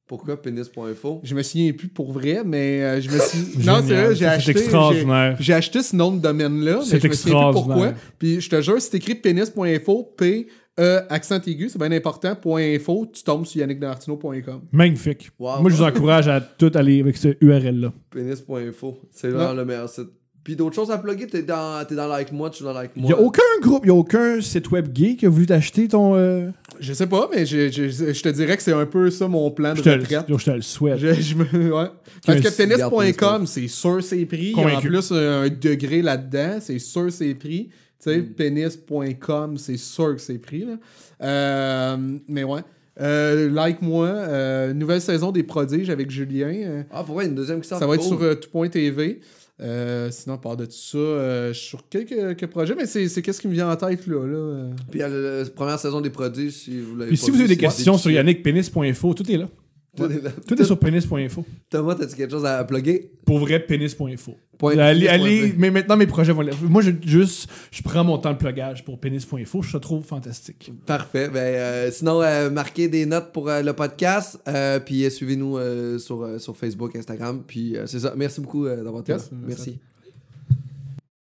[0.07, 1.21] Pourquoi pénis.info?
[1.23, 3.59] Je me souviens plus pour vrai, mais euh, je me suis.
[3.67, 4.53] non, c'est vrai, j'ai acheté.
[4.53, 5.37] C'est extraordinaire.
[5.41, 7.95] J'ai acheté ce nom de domaine-là, mais C'est je me souviens plus pourquoi.
[8.19, 10.49] Puis je te jure, si t'écris pénis.info, P,
[10.81, 14.63] E, accent aigu, c'est bien important, point .info, tu tombes sur yannickdemartino.com.
[14.73, 15.31] Magnifique.
[15.39, 15.61] Wow.
[15.61, 17.93] Moi, je vous encourage à tout aller avec ce URL-là.
[18.11, 18.99] Pénis.info.
[19.11, 20.09] C'est vraiment le meilleur site.
[20.45, 21.29] Puis d'autres choses à plugger?
[21.29, 23.13] T'es dans, t'es dans Like Moi, tu es dans Like Il Moi.
[23.13, 25.87] n'y a aucun groupe, il n'y a aucun site web gay qui a voulu t'acheter
[25.87, 26.17] ton.
[26.17, 26.49] euh,
[26.81, 29.53] Je sais pas, mais je, je- je te dirais que c'est un peu ça mon
[29.53, 30.25] plan de Je te, le, retraite.
[30.37, 30.99] je te le souhaite.
[30.99, 31.45] Je, je me,
[31.77, 31.87] ouais.
[32.27, 34.53] Parce que pénis.com, c'est sûr c'est pris.
[34.57, 37.69] Il y a en plus un degré là-dedans, c'est sûr c'est pris.
[38.03, 40.65] Tu sais, pénis.com, c'est sûr que c'est pris.
[40.65, 40.77] Là.
[41.23, 41.97] Euh,
[42.29, 42.61] mais ouais.
[43.01, 46.53] Euh, like moi, euh, nouvelle saison des prodiges avec Julien.
[46.53, 47.79] euh, Ah, pourquoi une deuxième qui sort?
[47.79, 48.19] ça va être Cool.
[48.19, 49.21] sur euh, tout.tv.
[49.61, 52.87] Euh, sinon, à part de tout ça, euh, je suis sur quelques, quelques projets, mais
[52.87, 54.27] c'est c'est qu'est-ce qui me vient en tête là.
[54.27, 54.65] là?
[54.91, 55.09] Puis la
[55.55, 58.11] première saison des prodiges, si vous l'avez Puis pas si vous avez des questions sur
[58.11, 59.49] yannickpenis.info, tout est là.
[59.97, 60.31] Tout est là.
[60.47, 61.45] Tout est sur penis.info.
[61.69, 63.11] Thomas, t'as-tu quelque chose à plugger?
[63.27, 64.35] Pour vrai, penis.info.
[64.59, 66.45] Point- Allez, mais maintenant mes projets vont.
[66.63, 69.61] Moi, je, juste, je prends mon temps de plugage pour penis.info.
[69.63, 70.73] Je trouve fantastique.
[70.87, 71.29] Parfait.
[71.29, 74.39] Ben, euh, sinon, euh, marquez des notes pour euh, le podcast.
[74.49, 77.43] euh, puis euh, suivez-nous euh, sur, euh, sur Facebook, Instagram.
[77.47, 78.15] Puis euh, c'est ça.
[78.17, 79.19] Merci beaucoup euh, d'avoir été là.
[79.19, 79.31] merci.
[79.47, 79.79] Merci.